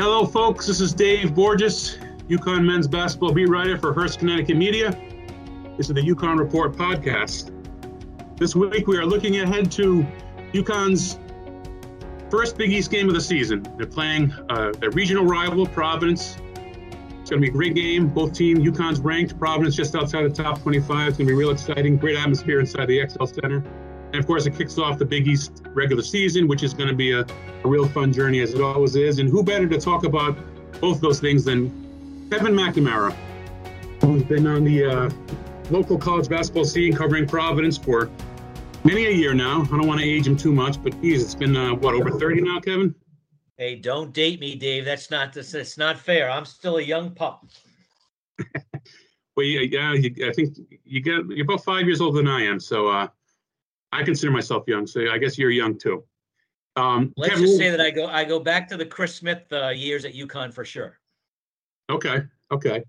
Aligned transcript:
Hello, 0.00 0.24
folks. 0.24 0.66
This 0.66 0.80
is 0.80 0.94
Dave 0.94 1.34
Borges, 1.34 1.98
UConn 2.26 2.64
men's 2.64 2.88
basketball 2.88 3.34
beat 3.34 3.50
writer 3.50 3.76
for 3.76 3.92
Hearst 3.92 4.18
Connecticut 4.18 4.56
Media. 4.56 4.98
This 5.76 5.90
is 5.90 5.94
the 5.94 6.00
UConn 6.00 6.38
Report 6.38 6.74
podcast. 6.74 7.52
This 8.38 8.56
week, 8.56 8.86
we 8.86 8.96
are 8.96 9.04
looking 9.04 9.40
ahead 9.40 9.70
to 9.72 10.06
UConn's 10.54 11.18
first 12.30 12.56
Big 12.56 12.72
East 12.72 12.90
game 12.90 13.08
of 13.08 13.14
the 13.14 13.20
season. 13.20 13.62
They're 13.76 13.86
playing 13.86 14.32
uh, 14.48 14.72
their 14.80 14.90
regional 14.90 15.26
rival, 15.26 15.66
Providence. 15.66 16.38
It's 17.20 17.28
going 17.28 17.42
to 17.42 17.46
be 17.46 17.48
a 17.48 17.50
great 17.50 17.74
game. 17.74 18.08
Both 18.08 18.32
teams, 18.32 18.60
UConn's 18.60 19.00
ranked, 19.00 19.38
Providence 19.38 19.76
just 19.76 19.94
outside 19.94 20.22
the 20.22 20.30
top 20.30 20.62
25. 20.62 21.08
It's 21.08 21.18
going 21.18 21.28
to 21.28 21.34
be 21.34 21.38
real 21.38 21.50
exciting. 21.50 21.98
Great 21.98 22.16
atmosphere 22.16 22.60
inside 22.60 22.86
the 22.86 23.06
XL 23.06 23.26
Center. 23.26 23.62
And 24.12 24.16
of 24.16 24.26
course, 24.26 24.46
it 24.46 24.56
kicks 24.56 24.76
off 24.78 24.98
the 24.98 25.04
Big 25.04 25.28
East 25.28 25.62
regular 25.68 26.02
season, 26.02 26.48
which 26.48 26.62
is 26.62 26.74
going 26.74 26.88
to 26.88 26.94
be 26.94 27.12
a, 27.12 27.20
a 27.20 27.68
real 27.68 27.86
fun 27.86 28.12
journey 28.12 28.40
as 28.40 28.54
it 28.54 28.60
always 28.60 28.96
is. 28.96 29.20
And 29.20 29.28
who 29.28 29.42
better 29.44 29.68
to 29.68 29.78
talk 29.78 30.04
about 30.04 30.36
both 30.80 31.00
those 31.00 31.20
things 31.20 31.44
than 31.44 32.28
Kevin 32.30 32.54
McNamara, 32.54 33.14
who's 34.00 34.24
been 34.24 34.46
on 34.46 34.64
the 34.64 34.84
uh, 34.84 35.10
local 35.70 35.96
college 35.96 36.28
basketball 36.28 36.64
scene 36.64 36.94
covering 36.94 37.26
Providence 37.26 37.78
for 37.78 38.10
many 38.84 39.06
a 39.06 39.10
year 39.10 39.34
now. 39.34 39.62
I 39.62 39.76
don't 39.76 39.86
want 39.86 40.00
to 40.00 40.06
age 40.06 40.26
him 40.26 40.36
too 40.36 40.52
much, 40.52 40.82
but 40.82 41.00
geez, 41.00 41.22
it's 41.22 41.34
been 41.34 41.56
uh, 41.56 41.74
what 41.74 41.94
over 41.94 42.10
30 42.10 42.40
now, 42.40 42.60
Kevin? 42.60 42.94
Hey, 43.56 43.76
don't 43.76 44.12
date 44.12 44.40
me, 44.40 44.54
Dave. 44.54 44.84
That's 44.84 45.10
not 45.10 45.32
this. 45.32 45.54
It's 45.54 45.76
not 45.76 45.98
fair. 45.98 46.30
I'm 46.30 46.46
still 46.46 46.78
a 46.78 46.82
young 46.82 47.10
pup. 47.10 47.44
well, 49.36 49.44
yeah, 49.44 49.60
yeah 49.60 49.92
you, 49.92 50.26
I 50.26 50.32
think 50.32 50.56
you 50.84 51.00
get 51.02 51.26
you're 51.28 51.44
about 51.44 51.62
five 51.62 51.84
years 51.84 52.00
older 52.00 52.18
than 52.18 52.28
I 52.28 52.42
am, 52.42 52.58
so 52.58 52.88
uh, 52.88 53.08
I 53.92 54.02
consider 54.02 54.32
myself 54.32 54.64
young, 54.66 54.86
so 54.86 55.10
I 55.10 55.18
guess 55.18 55.36
you're 55.36 55.50
young 55.50 55.78
too. 55.78 56.04
Um, 56.76 57.12
Let's 57.16 57.34
Kevin, 57.34 57.46
just 57.46 57.58
say 57.58 57.70
that 57.70 57.80
I 57.80 57.90
go 57.90 58.06
I 58.06 58.24
go 58.24 58.38
back 58.38 58.68
to 58.68 58.76
the 58.76 58.86
Chris 58.86 59.14
Smith 59.14 59.42
uh, 59.52 59.68
years 59.70 60.04
at 60.04 60.14
UConn 60.14 60.54
for 60.54 60.64
sure. 60.64 60.98
Okay, 61.90 62.22
okay. 62.52 62.84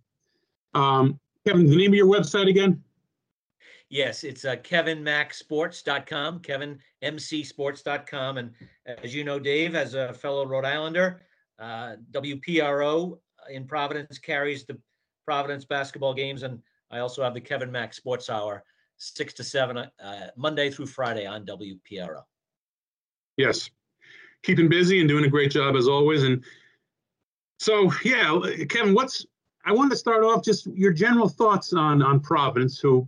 Um, 0.74 1.20
Kevin, 1.46 1.66
the 1.66 1.76
name 1.76 1.92
of 1.92 1.96
your 1.96 2.08
website 2.08 2.48
again? 2.48 2.84
Yes, 3.90 4.24
it's 4.24 4.46
uh, 4.46 4.56
kevinmacsports.com, 4.56 6.40
kevinmcsports.com. 6.40 8.38
And 8.38 8.52
as 8.86 9.14
you 9.14 9.26
know, 9.26 9.38
Dave, 9.38 9.76
as 9.76 9.96
a 9.96 10.14
fellow 10.14 10.46
Rhode 10.46 10.64
Islander, 10.64 11.24
uh, 11.60 11.96
WPRO 12.12 13.18
in 13.50 13.66
Providence 13.66 14.18
carries 14.18 14.66
the 14.66 14.80
Providence 15.26 15.66
basketball 15.66 16.14
games. 16.14 16.44
And 16.44 16.60
I 16.90 17.00
also 17.00 17.22
have 17.22 17.34
the 17.34 17.42
Kevin 17.42 17.70
Mac 17.70 17.94
Sports 17.94 18.30
Hour 18.30 18.64
six 19.02 19.34
to 19.34 19.44
seven, 19.44 19.78
uh, 19.78 20.28
Monday 20.38 20.70
through 20.70 20.86
Friday 20.86 21.26
on 21.26 21.46
WPRO. 21.46 22.22
Yes, 23.38 23.70
keeping 24.44 24.70
busy 24.70 25.00
and 25.00 25.10
doing 25.10 25.26
a 25.26 25.28
great 25.28 25.52
job 25.52 25.76
as 25.76 25.88
always. 25.88 26.24
And 26.24 26.44
so, 27.60 27.92
yeah, 28.04 28.40
Kevin, 28.70 28.94
what's 28.94 29.26
I 29.66 29.72
want 29.72 29.92
to 29.92 29.98
start 29.98 30.24
off 30.24 30.44
just 30.44 30.68
your 30.68 30.94
general 30.94 31.28
thoughts 31.28 31.74
on 31.74 32.02
on 32.02 32.20
Providence, 32.20 32.80
who 32.80 33.08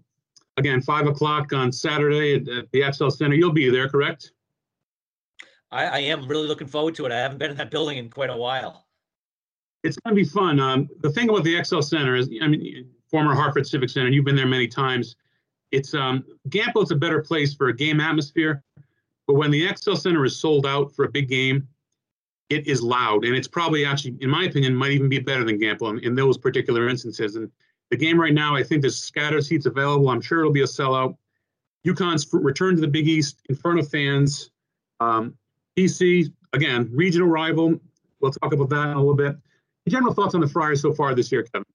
again 0.57 0.81
five 0.81 1.05
o'clock 1.05 1.53
on 1.53 1.71
Saturday 1.71 2.35
at, 2.35 2.47
at 2.47 2.71
the 2.71 2.91
XL 2.91 3.09
Center. 3.09 3.35
You'll 3.35 3.53
be 3.53 3.69
there, 3.69 3.87
correct? 3.87 4.31
I, 5.71 5.85
I, 5.85 5.97
am 5.99 6.27
really 6.27 6.47
looking 6.47 6.67
forward 6.67 6.93
to 6.95 7.05
it. 7.07 7.11
I 7.11 7.17
haven't 7.17 7.39
been 7.39 7.49
in 7.49 7.57
that 7.57 7.71
building 7.71 7.97
in 7.97 8.07
quite 8.11 8.29
a 8.29 8.37
while. 8.37 8.85
It's 9.83 9.97
going 9.97 10.15
to 10.15 10.23
be 10.23 10.29
fun. 10.29 10.59
Um, 10.59 10.87
the 11.01 11.09
thing 11.09 11.29
about 11.29 11.43
the 11.43 11.63
XL 11.63 11.81
Center 11.81 12.15
is, 12.15 12.29
I 12.43 12.47
mean, 12.47 12.87
former 13.09 13.33
Hartford 13.33 13.65
Civic 13.65 13.89
Center, 13.89 14.09
you've 14.09 14.23
been 14.23 14.35
there 14.35 14.45
many 14.45 14.67
times 14.67 15.15
it's 15.73 15.95
um, 15.95 16.23
Gampel's 16.49 16.91
a 16.91 16.95
better 16.95 17.21
place 17.21 17.53
for 17.53 17.69
a 17.69 17.75
game 17.75 17.99
atmosphere, 17.99 18.63
but 19.27 19.33
when 19.33 19.49
the 19.49 19.67
XL 19.75 19.95
Center 19.95 20.23
is 20.23 20.39
sold 20.39 20.67
out 20.67 20.95
for 20.95 21.05
a 21.05 21.09
big 21.09 21.27
game, 21.27 21.67
it 22.49 22.67
is 22.67 22.83
loud, 22.83 23.25
and 23.25 23.35
it's 23.35 23.47
probably 23.47 23.83
actually, 23.83 24.15
in 24.21 24.29
my 24.29 24.43
opinion, 24.43 24.75
might 24.75 24.91
even 24.91 25.09
be 25.09 25.17
better 25.17 25.43
than 25.43 25.59
Gampel 25.59 25.89
in, 25.89 25.99
in 25.99 26.13
those 26.13 26.37
particular 26.37 26.87
instances. 26.87 27.35
And 27.35 27.49
the 27.89 27.97
game 27.97 28.21
right 28.21 28.33
now, 28.33 28.55
I 28.55 28.61
think 28.61 28.81
there's 28.81 28.97
scattered 28.97 29.43
seats 29.43 29.65
available. 29.65 30.09
I'm 30.09 30.21
sure 30.21 30.41
it'll 30.41 30.53
be 30.53 30.61
a 30.61 30.65
sellout. 30.65 31.17
UConn's 31.87 32.27
return 32.31 32.75
to 32.75 32.81
the 32.81 32.87
Big 32.87 33.07
East 33.07 33.39
in 33.49 33.55
front 33.55 33.79
of 33.79 33.89
fans. 33.89 34.51
Um, 34.99 35.35
again, 35.75 36.89
regional 36.93 37.27
rival. 37.27 37.79
We'll 38.19 38.31
talk 38.31 38.53
about 38.53 38.69
that 38.69 38.89
in 38.89 38.93
a 38.93 38.99
little 38.99 39.15
bit. 39.15 39.35
General 39.89 40.13
thoughts 40.13 40.35
on 40.35 40.41
the 40.41 40.47
Friars 40.47 40.81
so 40.81 40.93
far 40.93 41.15
this 41.15 41.31
year, 41.31 41.43
Kevin? 41.43 41.65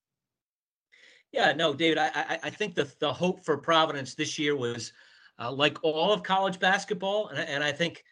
Yeah, 1.33 1.53
no, 1.53 1.75
David, 1.75 1.99
I, 1.99 2.39
I 2.43 2.51
think 2.51 2.75
the, 2.75 2.91
the 3.01 3.13
hope 3.13 3.45
for 3.45 3.59
Providence 3.59 4.15
this 4.15 4.39
year 4.39 4.57
was 4.57 4.93
uh, 5.39 5.53
like 5.53 5.79
all 5.83 6.13
of 6.13 6.23
college 6.23 6.59
basketball, 6.59 7.29
and, 7.29 7.39
and 7.39 7.63
I 7.63 7.71
think, 7.71 8.03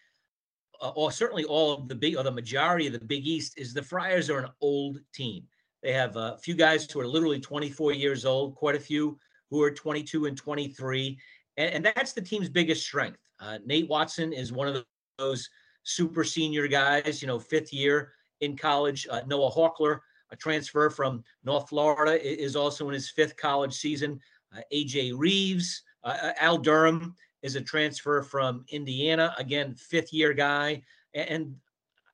uh, 0.83 0.91
or 0.91 1.11
certainly 1.11 1.45
all 1.45 1.73
of 1.73 1.89
the 1.89 1.95
big, 1.95 2.17
or 2.17 2.23
the 2.23 2.31
majority 2.31 2.87
of 2.87 2.93
the 2.93 3.01
Big 3.01 3.27
East, 3.27 3.55
is 3.57 3.73
the 3.73 3.83
Friars 3.83 4.29
are 4.29 4.39
an 4.39 4.51
old 4.61 4.99
team. 5.15 5.45
They 5.83 5.93
have 5.93 6.17
a 6.17 6.37
few 6.43 6.55
guys 6.55 6.91
who 6.91 7.01
are 7.01 7.07
literally 7.07 7.41
24 7.41 7.93
years 7.93 8.27
old, 8.27 8.55
quite 8.55 8.75
a 8.75 8.81
few 8.81 9.19
who 9.51 9.63
are 9.63 9.71
22 9.71 10.27
and 10.27 10.37
23, 10.37 11.19
and, 11.57 11.71
and 11.75 11.85
that's 11.85 12.13
the 12.13 12.21
team's 12.21 12.51
biggest 12.51 12.85
strength. 12.85 13.19
Uh, 13.41 13.59
Nate 13.65 13.89
Watson 13.89 14.33
is 14.33 14.53
one 14.53 14.69
of 14.69 14.85
those 15.19 15.49
super 15.85 16.23
senior 16.25 16.69
guys, 16.69 17.23
you 17.23 17.29
know, 17.29 17.39
fifth 17.39 17.73
year 17.73 18.13
in 18.41 18.57
college. 18.57 19.07
Uh, 19.11 19.21
Noah 19.27 19.51
Horchler 19.51 20.01
a 20.31 20.37
transfer 20.37 20.91
from 20.91 21.23
North 21.45 21.69
Florida, 21.69 22.21
is 22.23 22.57
also 22.57 22.89
in 22.89 22.95
his 22.95 23.11
fifth 23.11 23.37
college 23.37 23.75
season. 23.75 24.21
Uh, 24.57 24.61
AJ 24.73 25.13
Reeves, 25.17 25.83
uh, 26.05 26.17
uh, 26.23 26.33
Al 26.39 26.59
Durham 26.59 27.15
is 27.43 27.57
a 27.57 27.61
transfer 27.61 28.23
from 28.23 28.65
Indiana, 28.69 29.35
again, 29.39 29.75
fifth 29.75 30.13
year 30.13 30.33
guy. 30.33 30.83
And 31.15 31.57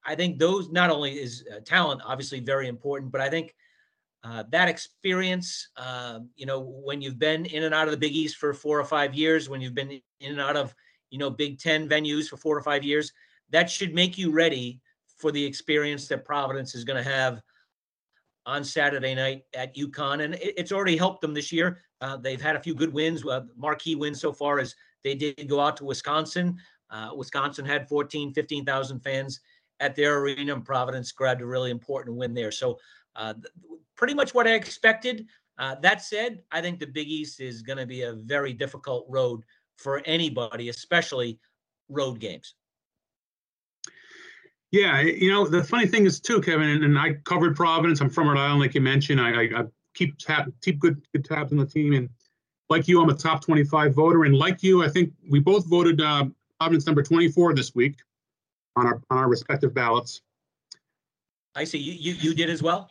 I 0.04 0.14
think 0.14 0.38
those 0.38 0.70
not 0.70 0.90
only 0.90 1.12
is 1.12 1.44
uh, 1.54 1.60
talent 1.64 2.02
obviously 2.04 2.40
very 2.40 2.68
important, 2.68 3.12
but 3.12 3.20
I 3.20 3.30
think 3.30 3.54
uh, 4.24 4.44
that 4.50 4.68
experience, 4.68 5.68
uh, 5.76 6.20
you 6.36 6.46
know, 6.46 6.60
when 6.60 7.00
you've 7.00 7.18
been 7.18 7.44
in 7.46 7.64
and 7.64 7.74
out 7.74 7.88
of 7.88 7.92
the 7.92 7.98
Big 7.98 8.12
East 8.12 8.36
for 8.36 8.54
four 8.54 8.78
or 8.78 8.84
five 8.84 9.14
years, 9.14 9.48
when 9.48 9.60
you've 9.60 9.74
been 9.74 9.90
in 10.20 10.32
and 10.32 10.40
out 10.40 10.56
of, 10.56 10.74
you 11.10 11.18
know, 11.18 11.30
Big 11.30 11.58
Ten 11.58 11.88
venues 11.88 12.28
for 12.28 12.36
four 12.36 12.56
or 12.56 12.62
five 12.62 12.84
years, 12.84 13.12
that 13.50 13.70
should 13.70 13.94
make 13.94 14.16
you 14.16 14.30
ready 14.30 14.80
for 15.18 15.32
the 15.32 15.44
experience 15.44 16.08
that 16.08 16.24
Providence 16.24 16.74
is 16.74 16.84
going 16.84 17.02
to 17.02 17.10
have 17.10 17.42
on 18.46 18.64
Saturday 18.64 19.14
night 19.14 19.44
at 19.54 19.74
UConn, 19.76 20.24
and 20.24 20.34
it, 20.34 20.54
it's 20.56 20.72
already 20.72 20.96
helped 20.96 21.20
them 21.20 21.34
this 21.34 21.52
year. 21.52 21.78
Uh, 22.00 22.16
they've 22.16 22.40
had 22.40 22.56
a 22.56 22.62
few 22.62 22.74
good 22.74 22.92
wins. 22.92 23.24
Uh, 23.24 23.42
marquee 23.56 23.94
wins 23.94 24.20
so 24.20 24.32
far 24.32 24.58
as 24.58 24.74
they 25.04 25.14
did 25.14 25.48
go 25.48 25.60
out 25.60 25.76
to 25.76 25.84
Wisconsin. 25.84 26.56
Uh, 26.90 27.10
Wisconsin 27.14 27.64
had 27.64 27.88
14, 27.88 28.34
15,000 28.34 29.00
fans 29.00 29.40
at 29.80 29.96
their 29.96 30.18
arena, 30.18 30.54
and 30.54 30.64
Providence 30.64 31.12
grabbed 31.12 31.42
a 31.42 31.46
really 31.46 31.70
important 31.70 32.16
win 32.16 32.34
there. 32.34 32.52
So, 32.52 32.78
uh, 33.16 33.34
pretty 33.96 34.14
much 34.14 34.34
what 34.34 34.46
I 34.46 34.54
expected. 34.54 35.26
Uh, 35.58 35.76
that 35.76 36.02
said, 36.02 36.42
I 36.50 36.60
think 36.60 36.80
the 36.80 36.86
Big 36.86 37.08
East 37.08 37.40
is 37.40 37.62
going 37.62 37.78
to 37.78 37.86
be 37.86 38.02
a 38.02 38.14
very 38.14 38.52
difficult 38.52 39.06
road 39.08 39.42
for 39.76 40.02
anybody, 40.06 40.68
especially 40.68 41.38
road 41.88 42.18
games. 42.20 42.54
Yeah, 44.72 45.02
you 45.02 45.30
know 45.30 45.46
the 45.46 45.62
funny 45.62 45.86
thing 45.86 46.06
is 46.06 46.18
too, 46.18 46.40
Kevin, 46.40 46.70
and, 46.70 46.82
and 46.82 46.98
I 46.98 47.12
covered 47.24 47.54
Providence. 47.54 48.00
I'm 48.00 48.08
from 48.08 48.28
Rhode 48.28 48.38
Island, 48.38 48.60
like 48.60 48.74
you 48.74 48.80
mentioned. 48.80 49.20
I, 49.20 49.42
I, 49.42 49.42
I 49.60 49.64
keep 49.94 50.16
tab, 50.16 50.50
keep 50.62 50.78
good 50.78 51.00
good 51.12 51.26
tabs 51.26 51.52
on 51.52 51.58
the 51.58 51.66
team, 51.66 51.92
and 51.92 52.08
like 52.70 52.88
you, 52.88 53.02
I'm 53.02 53.10
a 53.10 53.14
top 53.14 53.42
25 53.42 53.94
voter, 53.94 54.24
and 54.24 54.34
like 54.34 54.62
you, 54.62 54.82
I 54.82 54.88
think 54.88 55.12
we 55.30 55.40
both 55.40 55.66
voted 55.66 56.00
uh, 56.00 56.24
Providence 56.58 56.86
number 56.86 57.02
24 57.02 57.54
this 57.54 57.74
week 57.74 57.96
on 58.74 58.86
our 58.86 59.02
on 59.10 59.18
our 59.18 59.28
respective 59.28 59.74
ballots. 59.74 60.22
I 61.54 61.64
see 61.64 61.78
you 61.78 61.92
you, 61.92 62.14
you 62.14 62.34
did 62.34 62.48
as 62.48 62.62
well. 62.62 62.88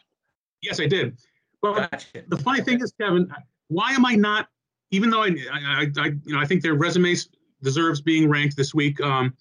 Yes, 0.62 0.80
I 0.80 0.86
did. 0.86 1.18
But 1.64 1.90
gotcha. 1.90 2.24
the 2.28 2.38
funny 2.38 2.62
thing 2.62 2.80
is, 2.82 2.94
Kevin, 3.02 3.34
why 3.70 3.92
am 3.94 4.06
I 4.06 4.14
not? 4.14 4.50
Even 4.92 5.10
though 5.10 5.24
I, 5.24 5.30
I, 5.52 5.88
I, 5.98 6.06
you 6.26 6.34
know, 6.34 6.40
I 6.40 6.46
think 6.46 6.62
their 6.62 6.76
resumes 6.76 7.30
deserves 7.64 8.02
being 8.02 8.30
ranked 8.30 8.56
this 8.56 8.74
week. 8.74 9.02
Um, 9.02 9.34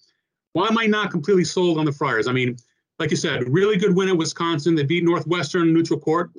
why 0.53 0.67
am 0.67 0.77
I 0.77 0.85
not 0.85 1.11
completely 1.11 1.43
sold 1.43 1.77
on 1.77 1.85
the 1.85 1.91
Friars? 1.91 2.27
I 2.27 2.33
mean, 2.33 2.57
like 2.99 3.11
you 3.11 3.17
said, 3.17 3.47
really 3.51 3.77
good 3.77 3.95
win 3.95 4.09
at 4.09 4.17
Wisconsin. 4.17 4.75
They 4.75 4.83
beat 4.83 5.03
Northwestern 5.03 5.73
neutral 5.73 5.99
court. 5.99 6.31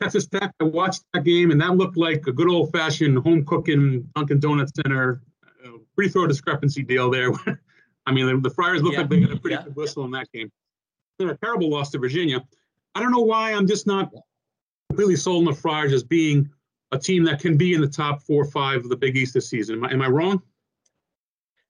Texas 0.00 0.26
Tech, 0.26 0.52
I 0.60 0.64
watched 0.64 1.02
that 1.12 1.24
game, 1.24 1.50
and 1.50 1.60
that 1.60 1.76
looked 1.76 1.96
like 1.96 2.26
a 2.26 2.32
good 2.32 2.48
old 2.48 2.72
fashioned 2.72 3.18
home 3.18 3.44
cooking 3.44 4.08
Dunkin' 4.14 4.40
Donuts 4.40 4.72
Center 4.74 5.22
uh, 5.64 5.78
free 5.94 6.08
throw 6.08 6.26
discrepancy 6.26 6.82
deal 6.82 7.10
there. 7.10 7.30
I 8.06 8.12
mean, 8.12 8.26
the, 8.26 8.48
the 8.48 8.54
Friars 8.54 8.82
looked 8.82 8.94
yeah. 8.94 9.02
like 9.02 9.10
they 9.10 9.20
got 9.20 9.32
a 9.32 9.36
pretty 9.36 9.54
yeah. 9.54 9.62
good 9.62 9.76
whistle 9.76 10.04
in 10.04 10.10
that 10.12 10.30
game. 10.32 10.50
Then 11.18 11.30
a 11.30 11.36
terrible 11.36 11.70
loss 11.70 11.90
to 11.90 11.98
Virginia. 11.98 12.42
I 12.94 13.00
don't 13.00 13.12
know 13.12 13.20
why 13.20 13.52
I'm 13.52 13.66
just 13.66 13.86
not 13.86 14.10
completely 14.88 15.16
sold 15.16 15.46
on 15.46 15.54
the 15.54 15.58
Friars 15.58 15.92
as 15.92 16.02
being 16.02 16.50
a 16.90 16.98
team 16.98 17.24
that 17.24 17.40
can 17.40 17.56
be 17.56 17.74
in 17.74 17.80
the 17.80 17.88
top 17.88 18.22
four 18.22 18.42
or 18.42 18.50
five 18.50 18.80
of 18.80 18.88
the 18.88 18.96
Big 18.96 19.16
East 19.16 19.34
this 19.34 19.48
season. 19.48 19.76
Am 19.76 19.84
I, 19.84 19.92
am 19.92 20.02
I 20.02 20.08
wrong? 20.08 20.42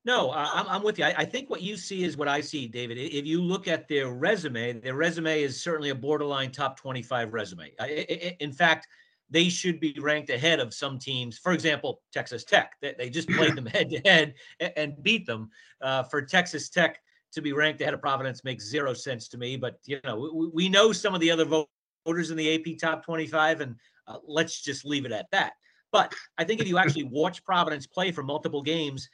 No, 0.05 0.31
uh, 0.31 0.51
I'm, 0.53 0.67
I'm 0.69 0.83
with 0.83 0.99
you. 0.99 1.05
I, 1.05 1.15
I, 1.19 1.25
think 1.25 1.49
what 1.49 1.63
you 1.63 1.77
see 1.77 2.03
is 2.03 2.17
what 2.17 2.27
I 2.27 2.41
see, 2.41 2.67
David. 2.67 2.99
If 2.99 3.25
you 3.25 3.41
look 3.41 3.69
at 3.69 3.87
their 3.87 4.09
resume, 4.11 4.73
their 4.81 4.97
resume 4.97 5.43
is 5.43 5.63
certainly 5.63 5.91
a 5.91 5.95
borderline 5.95 6.51
top 6.51 6.77
25 6.77 7.33
resume. 7.33 7.73
I, 7.79 8.37
in 8.41 8.53
fact, 8.53 8.89
they 9.31 9.49
should 9.49 9.79
be 9.79 9.97
ranked 10.01 10.31
ahead 10.31 10.59
of 10.59 10.75
some 10.75 10.99
teams. 10.99 11.39
For 11.39 11.53
example, 11.53 12.03
Texas 12.13 12.45
Tech. 12.45 12.73
They, 12.83 12.95
they 12.99 13.11
just 13.11 13.29
played 13.29 13.55
them 13.55 13.67
head 13.73 13.91
to 13.91 14.01
head 14.01 14.35
and 14.77 15.01
beat 15.03 15.25
them. 15.25 15.51
Uh, 15.81 16.03
for 16.03 16.21
Texas 16.21 16.69
Tech 16.69 17.01
to 17.33 17.41
be 17.41 17.53
ranked 17.53 17.81
ahead 17.81 17.95
of 17.95 18.01
Providence 18.01 18.45
makes 18.45 18.69
zero 18.69 18.93
sense 18.93 19.29
to 19.29 19.39
me. 19.39 19.57
But 19.57 19.79
you 19.87 20.01
know, 20.05 20.31
we, 20.35 20.49
we 20.49 20.69
know 20.69 20.93
some 20.93 21.15
of 21.15 21.21
the 21.21 21.31
other 21.31 21.45
voters 21.45 22.31
in 22.31 22.37
the 22.37 22.55
AP 22.55 22.79
top 22.79 23.05
25, 23.05 23.61
and 23.61 23.77
uh, 24.09 24.19
let's 24.27 24.61
just 24.61 24.85
leave 24.85 25.07
it 25.07 25.13
at 25.13 25.31
that. 25.31 25.53
But 25.93 26.13
I 26.39 26.45
think 26.45 26.61
if 26.61 26.67
you 26.67 26.79
actually 26.79 27.05
watch 27.05 27.45
Providence 27.45 27.87
play 27.87 28.13
for 28.13 28.23
multiple 28.23 28.63
games, 28.63 29.09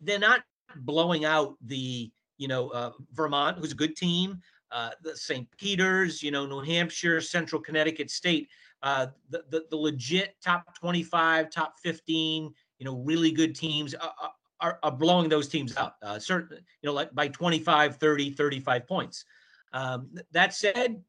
they're 0.00 0.18
not 0.18 0.42
blowing 0.76 1.24
out 1.24 1.56
the 1.66 2.10
you 2.38 2.48
know 2.48 2.68
uh, 2.70 2.92
Vermont, 3.12 3.58
who's 3.58 3.72
a 3.72 3.76
good 3.76 3.96
team, 3.96 4.40
uh, 4.74 4.90
the 5.02 5.16
St. 5.16 5.48
Peter's, 5.56 6.20
you 6.20 6.32
know, 6.32 6.46
New 6.46 6.60
Hampshire, 6.60 7.20
Central 7.20 7.62
Connecticut 7.62 8.10
State, 8.10 8.48
uh, 8.82 9.06
the, 9.30 9.44
the, 9.48 9.64
the 9.70 9.76
legit 9.76 10.34
top 10.42 10.76
25, 10.78 11.48
top 11.48 11.78
15, 11.78 12.52
you 12.78 12.84
know, 12.84 12.96
really 12.96 13.30
good 13.30 13.54
teams 13.54 13.94
are, 13.94 14.12
are, 14.60 14.78
are 14.82 14.90
blowing 14.90 15.28
those 15.28 15.48
teams 15.48 15.76
out. 15.76 15.94
Uh, 16.02 16.18
certain, 16.18 16.56
you 16.56 16.86
know, 16.88 16.92
like 16.92 17.14
by 17.14 17.28
25, 17.28 17.96
30, 17.96 18.30
35 18.30 18.86
points. 18.88 19.24
Um, 19.72 20.10
that 20.32 20.54
said, 20.54 21.00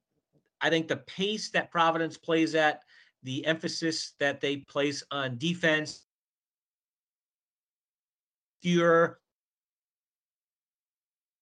I 0.62 0.70
think 0.70 0.88
the 0.88 0.98
pace 0.98 1.50
that 1.50 1.72
Providence 1.72 2.18
plays 2.18 2.54
at, 2.54 2.84
the 3.24 3.44
emphasis 3.48 4.14
that 4.20 4.42
they 4.42 4.58
place 4.58 5.02
on 5.10 5.40
defense, 5.40 6.05
fewer 8.66 9.20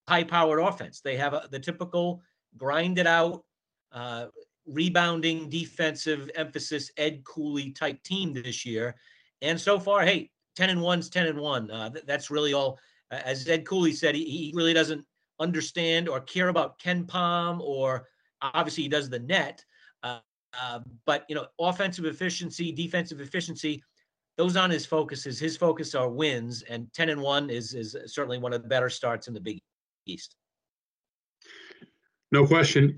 high-powered 0.10 0.60
offense. 0.60 1.00
They 1.00 1.16
have 1.16 1.34
a, 1.34 1.48
the 1.50 1.58
typical 1.58 2.22
grinded 2.58 3.08
out, 3.08 3.46
uh, 3.94 4.26
rebounding 4.68 5.50
defensive 5.50 6.30
emphasis 6.36 6.92
Ed 6.98 7.24
Cooley 7.24 7.72
type 7.72 8.04
team 8.04 8.34
this 8.34 8.66
year. 8.66 8.96
And 9.42 9.58
so 9.58 9.80
far, 9.80 10.04
hey, 10.04 10.32
10 10.58 10.72
and 10.72 10.82
1's 10.82 11.10
10 11.10 11.28
and 11.28 11.40
1. 11.40 11.72
Uh, 11.72 11.90
th- 11.92 12.06
that's 12.06 12.30
really 12.30 12.54
all. 12.54 12.78
As 13.10 13.48
Ed 13.48 13.66
Cooley 13.66 13.94
said, 13.94 14.16
he, 14.16 14.26
he 14.26 14.52
really 14.54 14.74
doesn't 14.74 15.06
understand 15.40 16.10
or 16.10 16.20
care 16.20 16.50
about 16.50 16.78
KenPom 16.78 17.62
or 17.62 18.10
obviously 18.42 18.84
he 18.84 18.90
does 18.90 19.10
the 19.10 19.20
net. 19.20 19.64
Uh, 20.04 20.20
uh, 20.62 20.80
but, 21.06 21.24
you 21.30 21.36
know, 21.36 21.46
offensive 21.58 22.04
efficiency, 22.04 22.74
defensive 22.74 23.22
efficiency, 23.22 23.82
those 24.38 24.56
aren't 24.56 24.74
his 24.74 24.86
focuses. 24.86 25.40
His 25.40 25.58
focus 25.58 25.94
are 25.96 26.10
wins, 26.10 26.64
and 26.64 26.92
10 26.94 27.10
and 27.10 27.22
1 27.22 27.50
is, 27.50 27.74
is 27.74 27.96
certainly 28.08 28.40
one 28.40 28.54
of 28.54 28.64
the 28.64 28.68
better 28.68 28.90
starts 28.90 29.28
in 29.28 29.34
the 29.34 29.40
Big 29.40 29.62
East. 30.06 30.36
No 32.32 32.48
question. 32.48 32.98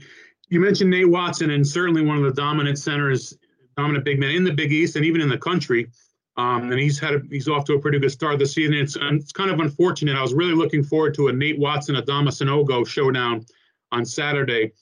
You 0.49 0.61
mentioned 0.61 0.89
Nate 0.89 1.09
Watson, 1.09 1.51
and 1.51 1.67
certainly 1.67 2.01
one 2.01 2.17
of 2.17 2.23
the 2.23 2.31
dominant 2.31 2.79
centers, 2.79 3.37
dominant 3.75 4.05
big 4.05 4.19
men 4.19 4.31
in 4.31 4.43
the 4.43 4.53
Big 4.53 4.71
East 4.71 4.95
and 4.95 5.05
even 5.05 5.19
in 5.19 5.27
the 5.27 5.37
country. 5.37 5.89
Um, 6.37 6.71
and 6.71 6.79
he's 6.79 6.99
had 6.99 7.15
a, 7.15 7.21
he's 7.29 7.47
off 7.47 7.65
to 7.65 7.73
a 7.73 7.79
pretty 7.79 7.99
good 7.99 8.11
start 8.11 8.39
this 8.39 8.53
season. 8.53 8.73
It's 8.73 8.97
it's 8.99 9.31
kind 9.31 9.49
of 9.49 9.59
unfortunate. 9.61 10.17
I 10.17 10.21
was 10.21 10.33
really 10.33 10.53
looking 10.53 10.83
forward 10.83 11.13
to 11.15 11.29
a 11.29 11.33
Nate 11.33 11.57
Watson 11.57 11.95
Adama 11.95 12.27
Sanogo 12.27 12.85
showdown 12.85 13.45
on 13.91 14.05
Saturday. 14.05 14.73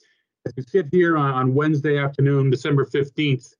As 0.47 0.53
we 0.57 0.63
sit 0.63 0.88
here 0.91 1.15
on, 1.15 1.31
on 1.31 1.53
Wednesday 1.53 2.00
afternoon, 2.00 2.50
December 2.50 2.85
fifteenth, 2.85 3.53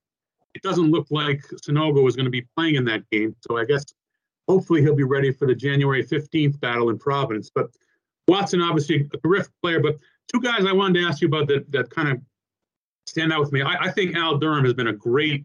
it 0.54 0.62
doesn't 0.62 0.90
look 0.90 1.06
like 1.10 1.42
Sanogo 1.66 2.08
is 2.08 2.16
going 2.16 2.24
to 2.24 2.30
be 2.30 2.46
playing 2.56 2.76
in 2.76 2.84
that 2.84 3.08
game. 3.10 3.34
So 3.40 3.58
I 3.58 3.64
guess 3.64 3.84
hopefully 4.48 4.82
he'll 4.82 4.94
be 4.94 5.04
ready 5.04 5.32
for 5.32 5.46
the 5.46 5.54
January 5.54 6.02
fifteenth 6.02 6.60
battle 6.60 6.90
in 6.90 6.98
Providence. 6.98 7.50
But 7.54 7.70
Watson, 8.28 8.62
obviously 8.62 9.08
a 9.12 9.18
terrific 9.18 9.52
player, 9.62 9.80
but 9.80 9.98
two 10.32 10.40
guys 10.40 10.64
I 10.64 10.72
wanted 10.72 11.00
to 11.00 11.06
ask 11.06 11.20
you 11.20 11.28
about 11.28 11.48
that 11.48 11.70
that 11.72 11.90
kind 11.90 12.08
of 12.08 12.20
stand 13.06 13.32
out 13.32 13.40
with 13.40 13.52
me. 13.52 13.60
I, 13.60 13.84
I 13.84 13.90
think 13.90 14.16
Al 14.16 14.38
Durham 14.38 14.64
has 14.64 14.72
been 14.74 14.88
a 14.88 14.92
great 14.92 15.44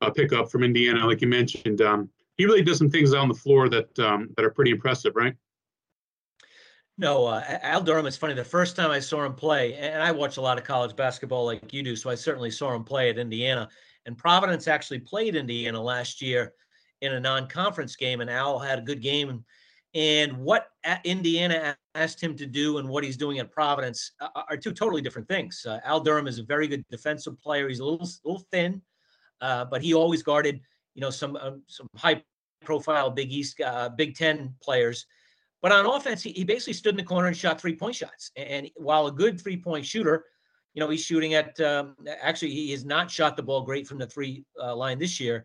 uh, 0.00 0.10
pickup 0.10 0.50
from 0.50 0.64
Indiana, 0.64 1.06
like 1.06 1.20
you 1.20 1.28
mentioned. 1.28 1.80
Um, 1.80 2.10
he 2.36 2.44
really 2.44 2.62
does 2.62 2.78
some 2.78 2.90
things 2.90 3.14
on 3.14 3.28
the 3.28 3.34
floor 3.34 3.68
that 3.68 3.98
um, 3.98 4.30
that 4.36 4.44
are 4.44 4.50
pretty 4.50 4.70
impressive, 4.70 5.14
right? 5.14 5.34
No, 7.00 7.26
uh, 7.26 7.44
Al 7.62 7.80
Durham. 7.80 8.06
It's 8.06 8.16
funny. 8.16 8.34
The 8.34 8.42
first 8.42 8.74
time 8.74 8.90
I 8.90 8.98
saw 8.98 9.24
him 9.24 9.34
play, 9.34 9.74
and 9.74 10.02
I 10.02 10.10
watch 10.10 10.36
a 10.36 10.40
lot 10.40 10.58
of 10.58 10.64
college 10.64 10.96
basketball 10.96 11.44
like 11.44 11.72
you 11.72 11.84
do, 11.84 11.94
so 11.94 12.10
I 12.10 12.16
certainly 12.16 12.50
saw 12.50 12.74
him 12.74 12.82
play 12.82 13.10
at 13.10 13.18
Indiana. 13.18 13.68
And 14.08 14.16
Providence 14.16 14.68
actually 14.68 15.00
played 15.00 15.36
Indiana 15.36 15.80
last 15.80 16.22
year 16.22 16.54
in 17.02 17.12
a 17.12 17.20
non-conference 17.20 17.94
game, 17.94 18.22
and 18.22 18.30
Al 18.30 18.58
had 18.58 18.78
a 18.78 18.82
good 18.82 19.02
game. 19.02 19.44
And 19.94 20.38
what 20.38 20.68
Indiana 21.04 21.76
asked 21.94 22.18
him 22.18 22.34
to 22.36 22.46
do 22.46 22.78
and 22.78 22.88
what 22.88 23.04
he's 23.04 23.18
doing 23.18 23.38
at 23.38 23.52
Providence 23.52 24.12
are 24.34 24.56
two 24.56 24.72
totally 24.72 25.02
different 25.02 25.28
things. 25.28 25.64
Uh, 25.68 25.80
Al 25.84 26.00
Durham 26.00 26.26
is 26.26 26.38
a 26.38 26.42
very 26.42 26.66
good 26.68 26.84
defensive 26.90 27.38
player. 27.38 27.68
He's 27.68 27.80
a 27.80 27.84
little, 27.84 28.08
little 28.24 28.44
thin, 28.50 28.80
uh, 29.42 29.66
but 29.66 29.82
he 29.82 29.92
always 29.92 30.22
guarded, 30.22 30.58
you 30.94 31.02
know, 31.02 31.10
some 31.10 31.36
um, 31.36 31.62
some 31.66 31.86
high-profile 31.94 33.10
Big 33.10 33.30
East, 33.30 33.60
uh, 33.60 33.90
Big 33.90 34.16
Ten 34.16 34.54
players. 34.62 35.04
But 35.60 35.72
on 35.72 35.84
offense, 35.84 36.22
he, 36.22 36.32
he 36.32 36.44
basically 36.44 36.72
stood 36.72 36.94
in 36.94 36.96
the 36.96 37.02
corner 37.02 37.28
and 37.28 37.36
shot 37.36 37.60
three-point 37.60 37.96
shots. 37.96 38.30
And 38.36 38.70
while 38.76 39.06
a 39.06 39.12
good 39.12 39.38
three-point 39.38 39.84
shooter, 39.84 40.24
you 40.78 40.84
know, 40.84 40.90
he's 40.90 41.04
shooting 41.04 41.34
at. 41.34 41.58
Um, 41.60 41.96
actually, 42.22 42.52
he 42.52 42.70
has 42.70 42.84
not 42.84 43.10
shot 43.10 43.36
the 43.36 43.42
ball 43.42 43.62
great 43.62 43.84
from 43.88 43.98
the 43.98 44.06
three 44.06 44.44
uh, 44.62 44.76
line 44.76 44.96
this 44.96 45.18
year. 45.18 45.44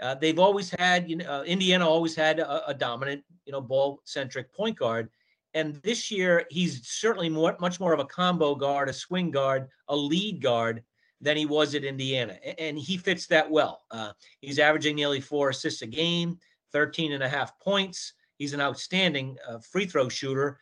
Uh, 0.00 0.14
they've 0.14 0.38
always 0.38 0.70
had, 0.78 1.10
you 1.10 1.16
know, 1.16 1.24
uh, 1.24 1.42
Indiana 1.42 1.88
always 1.88 2.14
had 2.14 2.38
a, 2.38 2.68
a 2.68 2.72
dominant, 2.72 3.24
you 3.46 3.52
know, 3.52 3.60
ball-centric 3.60 4.54
point 4.54 4.78
guard, 4.78 5.10
and 5.54 5.82
this 5.82 6.08
year 6.08 6.46
he's 6.50 6.86
certainly 6.86 7.28
more, 7.28 7.56
much 7.58 7.80
more 7.80 7.92
of 7.92 7.98
a 7.98 8.04
combo 8.04 8.54
guard, 8.54 8.88
a 8.88 8.92
swing 8.92 9.32
guard, 9.32 9.66
a 9.88 9.96
lead 9.96 10.40
guard 10.40 10.84
than 11.20 11.36
he 11.36 11.46
was 11.46 11.74
at 11.74 11.82
Indiana, 11.82 12.34
and 12.56 12.78
he 12.78 12.96
fits 12.96 13.26
that 13.26 13.50
well. 13.50 13.82
Uh, 13.90 14.12
he's 14.40 14.60
averaging 14.60 14.94
nearly 14.94 15.20
four 15.20 15.48
assists 15.48 15.82
a 15.82 15.86
game, 15.86 16.38
13 16.72 17.10
and 17.10 17.24
a 17.24 17.28
half 17.28 17.58
points. 17.58 18.12
He's 18.38 18.52
an 18.52 18.60
outstanding 18.60 19.36
uh, 19.48 19.58
free 19.58 19.86
throw 19.86 20.08
shooter. 20.08 20.60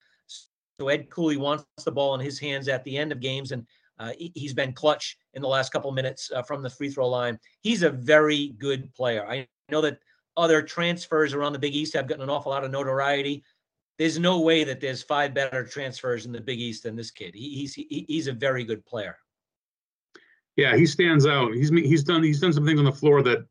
So 0.81 0.89
Ed 0.89 1.11
Cooley 1.11 1.37
wants 1.37 1.67
the 1.85 1.93
ball 1.93 2.15
in 2.15 2.21
his 2.23 2.39
hands 2.39 2.69
at 2.69 2.85
the 2.85 2.97
end 2.97 3.13
of 3.13 3.21
games, 3.21 3.53
and 3.53 3.67
uh, 4.03 4.13
he's 4.35 4.53
been 4.53 4.73
clutch 4.73 5.17
in 5.35 5.43
the 5.43 5.49
last 5.49 5.73
couple 5.73 5.93
minutes 5.93 6.31
uh, 6.35 6.43
from 6.43 6.61
the 6.61 6.71
free 6.71 6.91
throw 6.91 7.09
line. 7.09 7.39
He's 7.61 7.85
a 7.85 7.91
very 7.91 8.49
good 8.59 8.93
player. 8.95 9.25
I 9.29 9.47
know 9.71 9.81
that 9.81 10.01
other 10.37 10.61
transfers 10.61 11.35
around 11.35 11.53
the 11.53 11.59
Big 11.59 11.75
East 11.75 11.95
have 11.95 12.09
gotten 12.09 12.25
an 12.25 12.31
awful 12.31 12.51
lot 12.51 12.65
of 12.65 12.73
notoriety. 12.73 13.45
There's 13.99 14.19
no 14.19 14.41
way 14.41 14.65
that 14.65 14.81
there's 14.81 15.03
five 15.03 15.35
better 15.35 15.65
transfers 15.65 16.27
in 16.27 16.33
the 16.33 16.41
Big 16.41 16.61
East 16.61 16.83
than 16.83 16.97
this 16.97 17.13
kid. 17.13 17.35
He, 17.35 17.51
he's 17.51 17.75
he, 17.75 18.05
he's 18.09 18.27
a 18.27 18.33
very 18.33 18.65
good 18.65 18.85
player. 18.87 19.17
Yeah, 20.57 20.77
he 20.77 20.85
stands 20.85 21.25
out. 21.25 21.55
He's 21.55 21.71
he's 21.71 22.03
done 22.03 22.25
he's 22.25 22.41
done 22.41 22.53
some 22.53 22.67
things 22.67 22.81
on 22.81 22.85
the 22.85 22.93
floor 22.93 23.23
that 23.23 23.47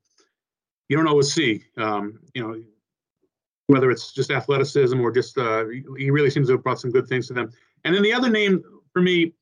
you 0.90 0.98
don't 0.98 1.08
always 1.08 1.32
see. 1.32 1.64
Um, 1.78 2.20
you 2.34 2.44
know, 2.44 2.62
whether 3.68 3.90
it's 3.90 4.12
just 4.12 4.32
athleticism 4.32 5.00
or 5.00 5.12
just 5.12 5.38
uh, 5.38 5.66
he 5.98 6.12
really 6.12 6.30
seems 6.30 6.48
to 6.48 6.54
have 6.54 6.64
brought 6.64 6.82
some 6.82 6.92
good 6.92 7.08
things 7.08 7.28
to 7.28 7.34
them. 7.34 7.52
And 7.86 7.96
then 7.96 8.04
the 8.04 8.12
other 8.12 8.30
name 8.30 8.62
for 8.92 9.02
me 9.02 9.34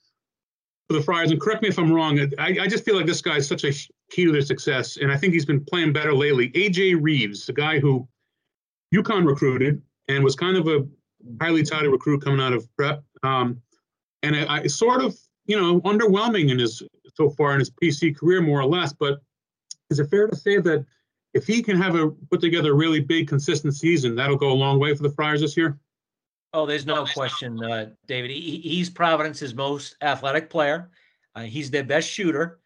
for 0.89 0.97
the 0.97 1.03
Friars, 1.03 1.29
and 1.29 1.39
correct 1.39 1.61
me 1.61 1.69
if 1.69 1.77
I'm 1.77 1.93
wrong, 1.93 2.19
I, 2.39 2.57
I 2.61 2.67
just 2.67 2.83
feel 2.83 2.95
like 2.95 3.05
this 3.05 3.21
guy 3.21 3.37
is 3.37 3.47
such 3.47 3.63
a 3.63 3.71
key 4.09 4.25
to 4.25 4.31
their 4.31 4.41
success, 4.41 4.97
and 4.97 5.11
I 5.11 5.17
think 5.17 5.33
he's 5.33 5.45
been 5.45 5.63
playing 5.63 5.93
better 5.93 6.15
lately. 6.15 6.49
AJ 6.49 6.97
Reeves, 6.99 7.45
the 7.45 7.53
guy 7.53 7.77
who 7.79 8.07
UConn 8.93 9.27
recruited 9.27 9.83
and 10.07 10.23
was 10.23 10.35
kind 10.35 10.57
of 10.57 10.67
a 10.67 10.87
highly 11.39 11.61
touted 11.61 11.91
recruit 11.91 12.23
coming 12.23 12.41
out 12.41 12.53
of 12.53 12.67
prep, 12.75 13.03
um, 13.21 13.61
and 14.23 14.35
I, 14.35 14.61
I, 14.61 14.67
sort 14.67 15.03
of 15.03 15.15
you 15.45 15.61
know 15.61 15.79
underwhelming 15.81 16.49
in 16.49 16.57
his 16.57 16.81
so 17.13 17.29
far 17.29 17.53
in 17.53 17.59
his 17.59 17.69
PC 17.69 18.17
career, 18.17 18.41
more 18.41 18.59
or 18.59 18.65
less. 18.65 18.91
But 18.91 19.21
is 19.91 19.99
it 19.99 20.09
fair 20.09 20.25
to 20.25 20.35
say 20.35 20.57
that 20.57 20.83
if 21.35 21.45
he 21.45 21.61
can 21.61 21.77
have 21.79 21.93
a 21.93 22.09
put 22.31 22.41
together 22.41 22.71
a 22.71 22.75
really 22.75 22.99
big 22.99 23.27
consistent 23.27 23.75
season, 23.75 24.15
that'll 24.15 24.37
go 24.37 24.51
a 24.51 24.53
long 24.53 24.79
way 24.79 24.95
for 24.95 25.03
the 25.03 25.11
Friars 25.11 25.41
this 25.41 25.55
year? 25.55 25.77
Oh, 26.53 26.65
there's 26.65 26.85
no 26.85 27.05
question, 27.05 27.63
uh, 27.63 27.91
David. 28.07 28.31
He, 28.31 28.57
he's 28.57 28.89
Providence's 28.89 29.53
most 29.53 29.95
athletic 30.01 30.49
player. 30.49 30.89
Uh, 31.35 31.41
he's 31.41 31.69
their 31.69 31.83
best 31.83 32.09
shooter, 32.09 32.59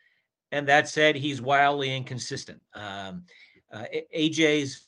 and 0.51 0.67
that 0.67 0.87
said, 0.87 1.15
he's 1.15 1.41
wildly 1.41 1.93
inconsistent. 1.93 2.61
Um, 2.73 3.25
uh, 3.71 3.85
AJ's 4.15 4.87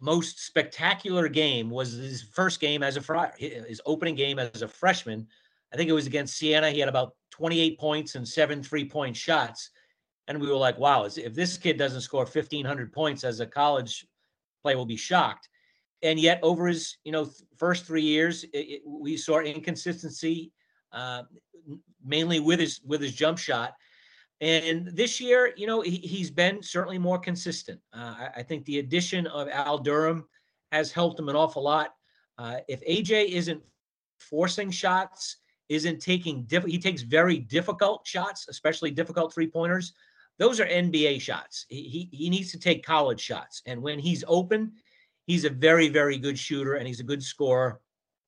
most 0.00 0.44
spectacular 0.44 1.28
game 1.28 1.70
was 1.70 1.92
his 1.92 2.22
first 2.22 2.60
game 2.60 2.82
as 2.82 2.98
a 2.98 3.00
friar, 3.00 3.32
his 3.38 3.80
opening 3.86 4.14
game 4.14 4.38
as 4.38 4.60
a 4.60 4.68
freshman. 4.68 5.26
I 5.72 5.76
think 5.76 5.88
it 5.88 5.94
was 5.94 6.06
against 6.06 6.36
Siena. 6.36 6.70
He 6.70 6.80
had 6.80 6.90
about 6.90 7.14
28 7.30 7.78
points 7.78 8.14
and 8.14 8.28
seven 8.28 8.62
three-point 8.62 9.16
shots, 9.16 9.70
and 10.28 10.38
we 10.38 10.48
were 10.48 10.54
like, 10.54 10.78
"Wow! 10.78 11.04
If 11.04 11.32
this 11.32 11.56
kid 11.56 11.78
doesn't 11.78 12.02
score 12.02 12.24
1,500 12.24 12.92
points 12.92 13.24
as 13.24 13.40
a 13.40 13.46
college 13.46 14.06
player, 14.62 14.76
we'll 14.76 14.84
be 14.84 14.96
shocked." 14.96 15.48
And 16.04 16.20
yet 16.20 16.38
over 16.42 16.68
his 16.68 16.98
you 17.04 17.10
know 17.10 17.28
first 17.56 17.84
three 17.84 18.02
years, 18.02 18.44
it, 18.44 18.58
it, 18.58 18.82
we 18.86 19.16
saw 19.16 19.40
inconsistency, 19.40 20.52
uh, 20.92 21.22
mainly 22.04 22.38
with 22.38 22.60
his 22.60 22.80
with 22.84 23.00
his 23.00 23.14
jump 23.14 23.38
shot. 23.38 23.72
And 24.40 24.88
this 24.88 25.20
year, 25.20 25.54
you 25.56 25.66
know, 25.66 25.80
he, 25.80 26.18
has 26.18 26.30
been 26.30 26.62
certainly 26.62 26.98
more 26.98 27.18
consistent. 27.18 27.80
Uh, 27.94 28.14
I, 28.18 28.28
I, 28.36 28.42
think 28.42 28.64
the 28.66 28.80
addition 28.80 29.26
of 29.28 29.48
Al 29.48 29.78
Durham 29.78 30.26
has 30.70 30.92
helped 30.92 31.18
him 31.18 31.28
an 31.28 31.36
awful 31.36 31.62
lot. 31.62 31.94
Uh, 32.36 32.58
if 32.68 32.82
AJ 32.82 33.28
isn't 33.28 33.62
forcing 34.18 34.70
shots, 34.70 35.36
isn't 35.68 36.00
taking 36.00 36.42
diff- 36.42 36.66
he 36.66 36.78
takes 36.78 37.02
very 37.02 37.38
difficult 37.38 38.06
shots, 38.06 38.46
especially 38.48 38.90
difficult 38.90 39.32
three 39.32 39.46
pointers. 39.46 39.94
Those 40.38 40.60
are 40.60 40.66
NBA 40.66 41.20
shots. 41.20 41.64
He, 41.68 41.82
he, 41.84 42.08
he 42.12 42.28
needs 42.28 42.50
to 42.50 42.58
take 42.58 42.84
college 42.84 43.20
shots, 43.20 43.62
and 43.66 43.80
when 43.80 43.98
he's 43.98 44.24
open, 44.26 44.72
he's 45.26 45.44
a 45.44 45.50
very, 45.50 45.88
very 45.88 46.18
good 46.18 46.38
shooter 46.38 46.74
and 46.74 46.86
he's 46.86 47.00
a 47.00 47.04
good 47.04 47.22
scorer. 47.22 47.80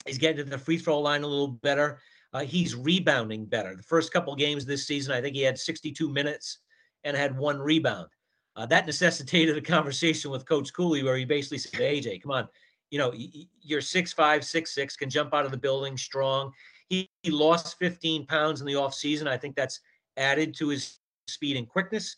He's 0.07 0.19
getting 0.19 0.45
to 0.45 0.45
the 0.45 0.59
free 0.59 0.79
throw 0.79 1.01
line 1.01 1.23
a 1.23 1.27
little 1.27 1.49
better. 1.49 2.01
Uh, 2.33 2.41
he's 2.41 2.75
rebounding 2.75 3.45
better. 3.45 3.75
The 3.75 3.83
first 3.83 4.13
couple 4.13 4.35
games 4.35 4.65
this 4.65 4.87
season, 4.87 5.15
I 5.15 5.21
think 5.21 5.35
he 5.35 5.43
had 5.43 5.59
62 5.59 6.09
minutes 6.09 6.59
and 7.05 7.17
had 7.17 7.37
one 7.37 7.59
rebound. 7.59 8.09
Uh, 8.57 8.67
that 8.67 8.87
necessitated 8.87 9.57
a 9.57 9.61
conversation 9.61 10.31
with 10.31 10.49
Coach 10.49 10.73
Cooley 10.73 11.03
where 11.03 11.17
he 11.17 11.25
basically 11.25 11.59
said, 11.59 11.81
AJ, 11.81 12.23
come 12.23 12.33
on, 12.33 12.49
you 12.91 12.99
know, 12.99 13.13
you're 13.61 13.81
six 13.81 14.13
five, 14.13 14.45
six 14.45 14.75
six, 14.75 14.97
can 14.97 15.11
jump 15.11 15.35
out 15.35 15.45
of 15.45 15.51
the 15.51 15.57
building 15.57 15.97
strong. 15.97 16.53
He, 16.89 17.11
he 17.23 17.31
lost 17.31 17.79
15 17.79 18.27
pounds 18.27 18.61
in 18.61 18.67
the 18.67 18.77
off 18.77 18.95
season. 18.95 19.27
I 19.27 19.37
think 19.37 19.57
that's 19.57 19.81
added 20.17 20.55
to 20.59 20.69
his 20.69 20.99
speed 21.27 21.57
and 21.57 21.69
quickness. 21.69 22.17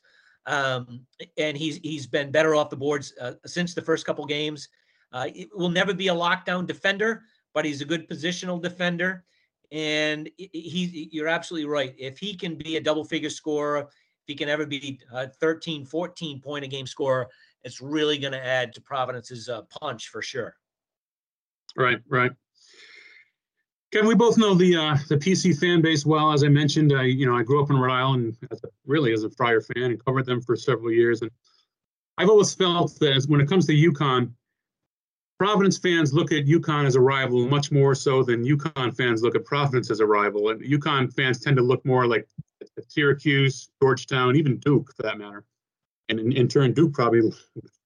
Um, 0.48 1.06
and 1.36 1.56
he's 1.56 1.76
he's 1.76 2.06
been 2.06 2.30
better 2.30 2.54
off 2.54 2.70
the 2.70 2.76
boards 2.76 3.12
uh, 3.20 3.34
since 3.44 3.74
the 3.74 3.82
first 3.82 4.06
couple 4.06 4.24
games. 4.24 4.68
Uh, 5.12 5.28
will 5.54 5.68
never 5.68 5.94
be 5.94 6.08
a 6.08 6.14
lockdown 6.14 6.66
defender, 6.66 7.22
but 7.54 7.64
he's 7.64 7.80
a 7.80 7.84
good 7.84 8.08
positional 8.08 8.60
defender. 8.60 9.24
And 9.70 10.30
he, 10.36 11.08
you're 11.12 11.28
absolutely 11.28 11.68
right. 11.68 11.94
If 11.98 12.18
he 12.18 12.34
can 12.34 12.56
be 12.56 12.76
a 12.76 12.80
double 12.80 13.04
figure 13.04 13.30
scorer, 13.30 13.80
if 13.80 13.88
he 14.26 14.34
can 14.34 14.48
ever 14.48 14.64
be 14.64 14.98
a 15.12 15.28
13, 15.28 15.84
14 15.84 16.40
point 16.40 16.64
a 16.64 16.68
game 16.68 16.86
scorer, 16.86 17.28
it's 17.62 17.80
really 17.80 18.16
going 18.16 18.32
to 18.32 18.44
add 18.44 18.72
to 18.74 18.80
Providence's 18.80 19.48
uh, 19.48 19.62
punch 19.62 20.08
for 20.08 20.22
sure. 20.22 20.56
Right, 21.76 21.98
right. 22.08 22.32
Kevin, 23.92 24.08
we 24.08 24.14
both 24.14 24.36
know 24.36 24.54
the 24.54 24.76
uh, 24.76 24.96
the 25.08 25.16
PC 25.16 25.58
fan 25.58 25.80
base 25.80 26.04
well. 26.04 26.32
As 26.32 26.44
I 26.44 26.48
mentioned, 26.48 26.92
I 26.92 27.04
you 27.04 27.26
know 27.26 27.36
I 27.36 27.42
grew 27.42 27.62
up 27.62 27.70
in 27.70 27.78
Rhode 27.78 27.94
Island 27.94 28.36
as 28.50 28.62
a, 28.62 28.68
really 28.86 29.12
as 29.12 29.24
a 29.24 29.30
Friar 29.30 29.62
fan 29.62 29.84
and 29.84 30.04
covered 30.04 30.26
them 30.26 30.42
for 30.42 30.56
several 30.56 30.92
years. 30.92 31.22
And 31.22 31.30
I've 32.18 32.28
always 32.28 32.54
felt 32.54 32.98
that 33.00 33.24
when 33.28 33.40
it 33.40 33.48
comes 33.48 33.66
to 33.66 33.72
UConn, 33.72 34.32
Providence 35.38 35.78
fans 35.78 36.12
look 36.12 36.32
at 36.32 36.44
UConn 36.46 36.84
as 36.84 36.96
a 36.96 37.00
rival 37.00 37.48
much 37.48 37.70
more 37.70 37.94
so 37.94 38.22
than 38.22 38.44
UConn 38.44 38.94
fans 38.94 39.22
look 39.22 39.36
at 39.36 39.44
Providence 39.44 39.90
as 39.90 40.00
a 40.00 40.06
rival. 40.06 40.50
And 40.50 40.60
UConn 40.60 41.14
fans 41.14 41.40
tend 41.40 41.56
to 41.56 41.62
look 41.62 41.84
more 41.86 42.06
like 42.06 42.28
Syracuse, 42.88 43.70
Georgetown, 43.80 44.36
even 44.36 44.58
Duke 44.58 44.92
for 44.94 45.02
that 45.04 45.16
matter. 45.16 45.44
And 46.08 46.18
in, 46.18 46.32
in 46.32 46.48
turn, 46.48 46.72
Duke 46.72 46.92
probably 46.92 47.22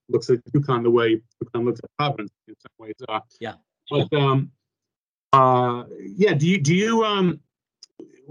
looks 0.09 0.31
at 0.31 0.39
UConn 0.53 0.83
the 0.83 0.91
way 0.91 1.21
UConn 1.45 1.65
looks 1.65 1.81
at 1.85 1.91
Providence 1.99 2.33
in 2.49 2.55
some 2.59 2.73
ways. 2.79 2.95
Uh, 3.09 3.21
yeah. 3.39 3.55
But 3.91 4.13
um, 4.15 4.51
uh, 5.33 5.85
yeah, 6.17 6.35
do 6.35 6.47
you 6.47 6.59
do 6.59 6.75
you 6.75 7.05
um, 7.05 7.41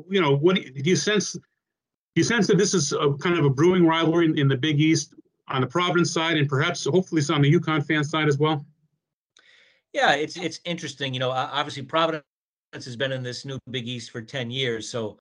you 0.09 0.21
know 0.21 0.35
what 0.35 0.55
do 0.55 0.63
you, 0.75 0.95
sense? 0.95 1.33
Do 1.33 1.41
you 2.15 2.23
sense 2.23 2.47
that 2.47 2.57
this 2.57 2.73
is 2.73 2.93
a 2.93 3.13
kind 3.13 3.37
of 3.37 3.45
a 3.45 3.49
brewing 3.49 3.85
rivalry 3.85 4.25
in, 4.25 4.37
in 4.37 4.47
the 4.47 4.57
Big 4.57 4.79
East 4.79 5.13
on 5.47 5.61
the 5.61 5.67
Providence 5.67 6.11
side, 6.11 6.37
and 6.37 6.47
perhaps 6.47 6.85
hopefully 6.85 7.21
some 7.21 7.37
on 7.37 7.41
the 7.41 7.51
UConn 7.51 7.85
fan 7.85 8.03
side 8.03 8.27
as 8.27 8.37
well? 8.37 8.65
Yeah, 9.93 10.13
it's 10.13 10.37
it's 10.37 10.59
interesting. 10.65 11.13
You 11.13 11.19
know, 11.19 11.31
obviously 11.31 11.83
Providence 11.83 12.23
has 12.73 12.95
been 12.95 13.11
in 13.11 13.23
this 13.23 13.45
new 13.45 13.57
Big 13.71 13.87
East 13.87 14.11
for 14.11 14.21
ten 14.21 14.51
years, 14.51 14.87
so 14.89 15.17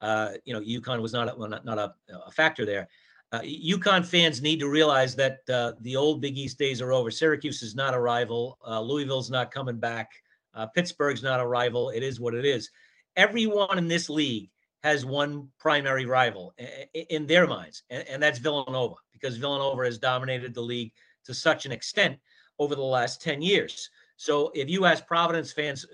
uh, 0.00 0.32
you 0.44 0.52
know 0.52 0.60
UConn 0.60 1.00
was 1.00 1.12
not 1.12 1.32
a, 1.32 1.36
well, 1.36 1.48
not, 1.48 1.64
not 1.64 1.78
a, 1.78 1.94
a, 2.26 2.30
factor 2.30 2.66
there. 2.66 2.88
Uh, 3.32 3.40
UConn 3.40 4.04
fans 4.04 4.42
need 4.42 4.58
to 4.58 4.68
realize 4.68 5.14
that 5.14 5.38
uh, 5.48 5.72
the 5.82 5.94
old 5.94 6.20
Big 6.20 6.36
East 6.36 6.58
days 6.58 6.82
are 6.82 6.92
over. 6.92 7.10
Syracuse 7.10 7.62
is 7.62 7.76
not 7.76 7.94
a 7.94 8.00
rival. 8.00 8.58
Uh, 8.66 8.80
Louisville's 8.80 9.30
not 9.30 9.52
coming 9.52 9.76
back. 9.76 10.10
Uh, 10.54 10.66
Pittsburgh's 10.66 11.22
not 11.22 11.40
a 11.40 11.46
rival. 11.46 11.90
It 11.90 12.02
is 12.02 12.20
what 12.20 12.34
it 12.34 12.44
is. 12.44 12.70
Everyone 13.16 13.78
in 13.78 13.88
this 13.88 14.08
league 14.08 14.50
has 14.82 15.04
one 15.04 15.48
primary 15.58 16.06
rival 16.06 16.54
in 16.94 17.26
their 17.26 17.46
minds, 17.46 17.82
and, 17.90 18.22
that's 18.22 18.38
Villanova, 18.38 18.94
because 19.12 19.36
Villanova 19.36 19.84
has 19.84 19.98
dominated 19.98 20.54
the 20.54 20.60
league 20.60 20.92
to 21.26 21.34
such 21.34 21.66
an 21.66 21.72
extent 21.72 22.18
over 22.58 22.74
the 22.74 22.82
last 22.82 23.20
10 23.20 23.42
years. 23.42 23.90
So 24.16 24.50
if 24.54 24.70
you 24.70 24.86
ask 24.86 25.06
Providence 25.06 25.52
fans 25.52 25.84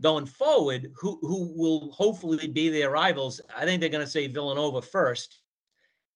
going 0.00 0.26
forward, 0.26 0.90
who 0.96 1.18
who 1.22 1.52
will 1.54 1.92
hopefully 1.92 2.48
be 2.48 2.68
their 2.68 2.90
rivals, 2.90 3.40
I 3.56 3.64
think 3.64 3.80
they're 3.80 3.90
going 3.90 4.04
to 4.04 4.10
say 4.10 4.26
Villanova 4.26 4.82
first. 4.82 5.40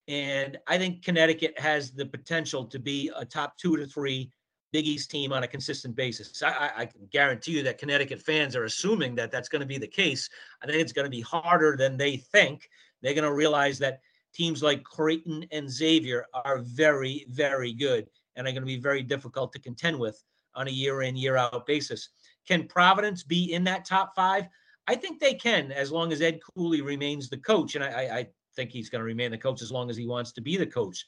And 0.09 0.57
I 0.67 0.79
think 0.79 1.05
Connecticut 1.05 1.59
has 1.59 1.91
the 1.93 2.07
potential 2.07 2.65
to 2.67 2.79
be 2.79 3.11
a 3.17 3.25
top 3.25 3.57
two 3.57 3.77
to 3.77 3.87
three 3.87 4.31
Big 4.73 4.87
East 4.87 5.11
team 5.11 5.33
on 5.33 5.43
a 5.43 5.49
consistent 5.49 5.95
basis. 5.95 6.43
I, 6.43 6.71
I, 6.77 6.87
can 6.87 7.07
guarantee 7.11 7.53
you 7.53 7.63
that 7.63 7.79
Connecticut 7.79 8.21
fans 8.21 8.57
are 8.57 8.65
assuming 8.65 9.15
that 9.15 9.31
that's 9.31 9.49
going 9.49 9.61
to 9.61 9.67
be 9.67 9.79
the 9.79 9.87
case. 9.87 10.29
I 10.63 10.67
think 10.67 10.79
it's 10.79 10.93
going 10.93 11.07
to 11.07 11.11
be 11.11 11.21
harder 11.21 11.77
than 11.77 11.97
they 11.97 12.17
think. 12.17 12.69
They're 13.01 13.15
going 13.15 13.25
to 13.25 13.33
realize 13.33 13.79
that 13.79 14.01
teams 14.35 14.63
like 14.63 14.85
Creighton 14.85 15.47
and 15.53 15.71
Xavier 15.71 16.27
are 16.35 16.59
very, 16.59 17.27
very 17.31 17.73
good 17.73 18.09
and 18.35 18.47
are 18.47 18.51
going 18.51 18.63
to 18.63 18.67
be 18.67 18.79
very 18.79 19.03
difficult 19.03 19.53
to 19.53 19.59
contend 19.59 19.99
with 19.99 20.23
on 20.55 20.69
a 20.69 20.71
year 20.71 21.03
in, 21.03 21.17
year 21.17 21.37
out 21.37 21.67
basis. 21.67 22.11
Can 22.47 22.67
Providence 22.67 23.23
be 23.23 23.53
in 23.53 23.65
that 23.65 23.85
top 23.85 24.15
five? 24.15 24.47
I 24.89 24.95
think 24.95 25.21
they 25.21 25.35
can, 25.35 25.73
as 25.73 25.91
long 25.91 26.13
as 26.13 26.23
Ed 26.23 26.41
Cooley 26.55 26.81
remains 26.81 27.29
the 27.29 27.39
coach. 27.39 27.75
And 27.75 27.85
I, 27.85 27.89
I 27.89 28.27
think 28.55 28.71
he's 28.71 28.89
going 28.89 29.01
to 29.01 29.07
remain 29.07 29.31
the 29.31 29.39
coach 29.39 29.63
as 29.63 29.73
long 29.73 29.91
as 29.91 29.97
he 29.97 30.07
wants 30.07 30.33
to 30.33 30.41
be 30.41 30.57
the 30.57 30.67
coach. 30.67 31.07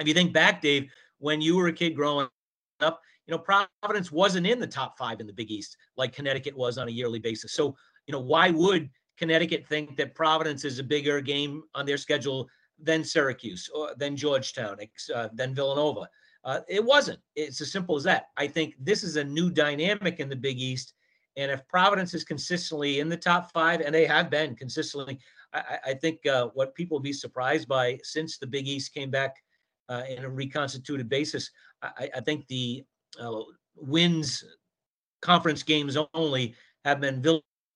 If 0.00 0.06
you 0.06 0.14
think 0.14 0.32
back, 0.32 0.62
Dave, 0.62 0.90
when 1.18 1.40
you 1.40 1.56
were 1.56 1.68
a 1.68 1.72
kid 1.72 1.96
growing 1.96 2.28
up, 2.80 3.00
you 3.26 3.32
know, 3.32 3.38
Providence 3.38 4.10
wasn't 4.10 4.46
in 4.46 4.58
the 4.58 4.66
top 4.66 4.96
five 4.96 5.20
in 5.20 5.26
the 5.26 5.32
Big 5.32 5.50
East 5.50 5.76
like 5.96 6.12
Connecticut 6.12 6.56
was 6.56 6.78
on 6.78 6.88
a 6.88 6.92
yearly 6.92 7.18
basis. 7.18 7.52
So, 7.52 7.76
you 8.06 8.12
know, 8.12 8.20
why 8.20 8.50
would 8.50 8.88
Connecticut 9.16 9.66
think 9.66 9.96
that 9.96 10.14
Providence 10.14 10.64
is 10.64 10.78
a 10.78 10.84
bigger 10.84 11.20
game 11.20 11.62
on 11.74 11.84
their 11.84 11.98
schedule 11.98 12.48
than 12.78 13.04
Syracuse 13.04 13.68
or 13.74 13.90
than 13.96 14.16
Georgetown, 14.16 14.78
uh, 15.14 15.28
than 15.34 15.54
Villanova? 15.54 16.08
Uh, 16.44 16.60
it 16.68 16.84
wasn't. 16.84 17.18
It's 17.36 17.60
as 17.60 17.72
simple 17.72 17.96
as 17.96 18.04
that. 18.04 18.28
I 18.36 18.46
think 18.46 18.74
this 18.78 19.02
is 19.02 19.16
a 19.16 19.24
new 19.24 19.50
dynamic 19.50 20.20
in 20.20 20.28
the 20.28 20.36
Big 20.36 20.58
East. 20.58 20.94
And 21.36 21.50
if 21.50 21.66
Providence 21.68 22.14
is 22.14 22.24
consistently 22.24 23.00
in 23.00 23.08
the 23.08 23.16
top 23.16 23.52
five, 23.52 23.80
and 23.80 23.94
they 23.94 24.06
have 24.06 24.30
been 24.30 24.56
consistently, 24.56 25.18
I, 25.52 25.78
I 25.86 25.94
think 25.94 26.24
uh, 26.26 26.48
what 26.54 26.74
people 26.74 26.96
will 26.96 27.02
be 27.02 27.12
surprised 27.12 27.68
by 27.68 27.98
since 28.02 28.38
the 28.38 28.46
Big 28.46 28.66
East 28.66 28.94
came 28.94 29.10
back 29.10 29.36
uh, 29.88 30.02
in 30.08 30.24
a 30.24 30.28
reconstituted 30.28 31.08
basis, 31.08 31.50
I, 31.82 32.10
I 32.16 32.20
think 32.20 32.46
the 32.48 32.84
uh, 33.20 33.40
wins 33.76 34.44
conference 35.20 35.62
games 35.62 35.96
only 36.14 36.54
have 36.84 37.00
been 37.00 37.22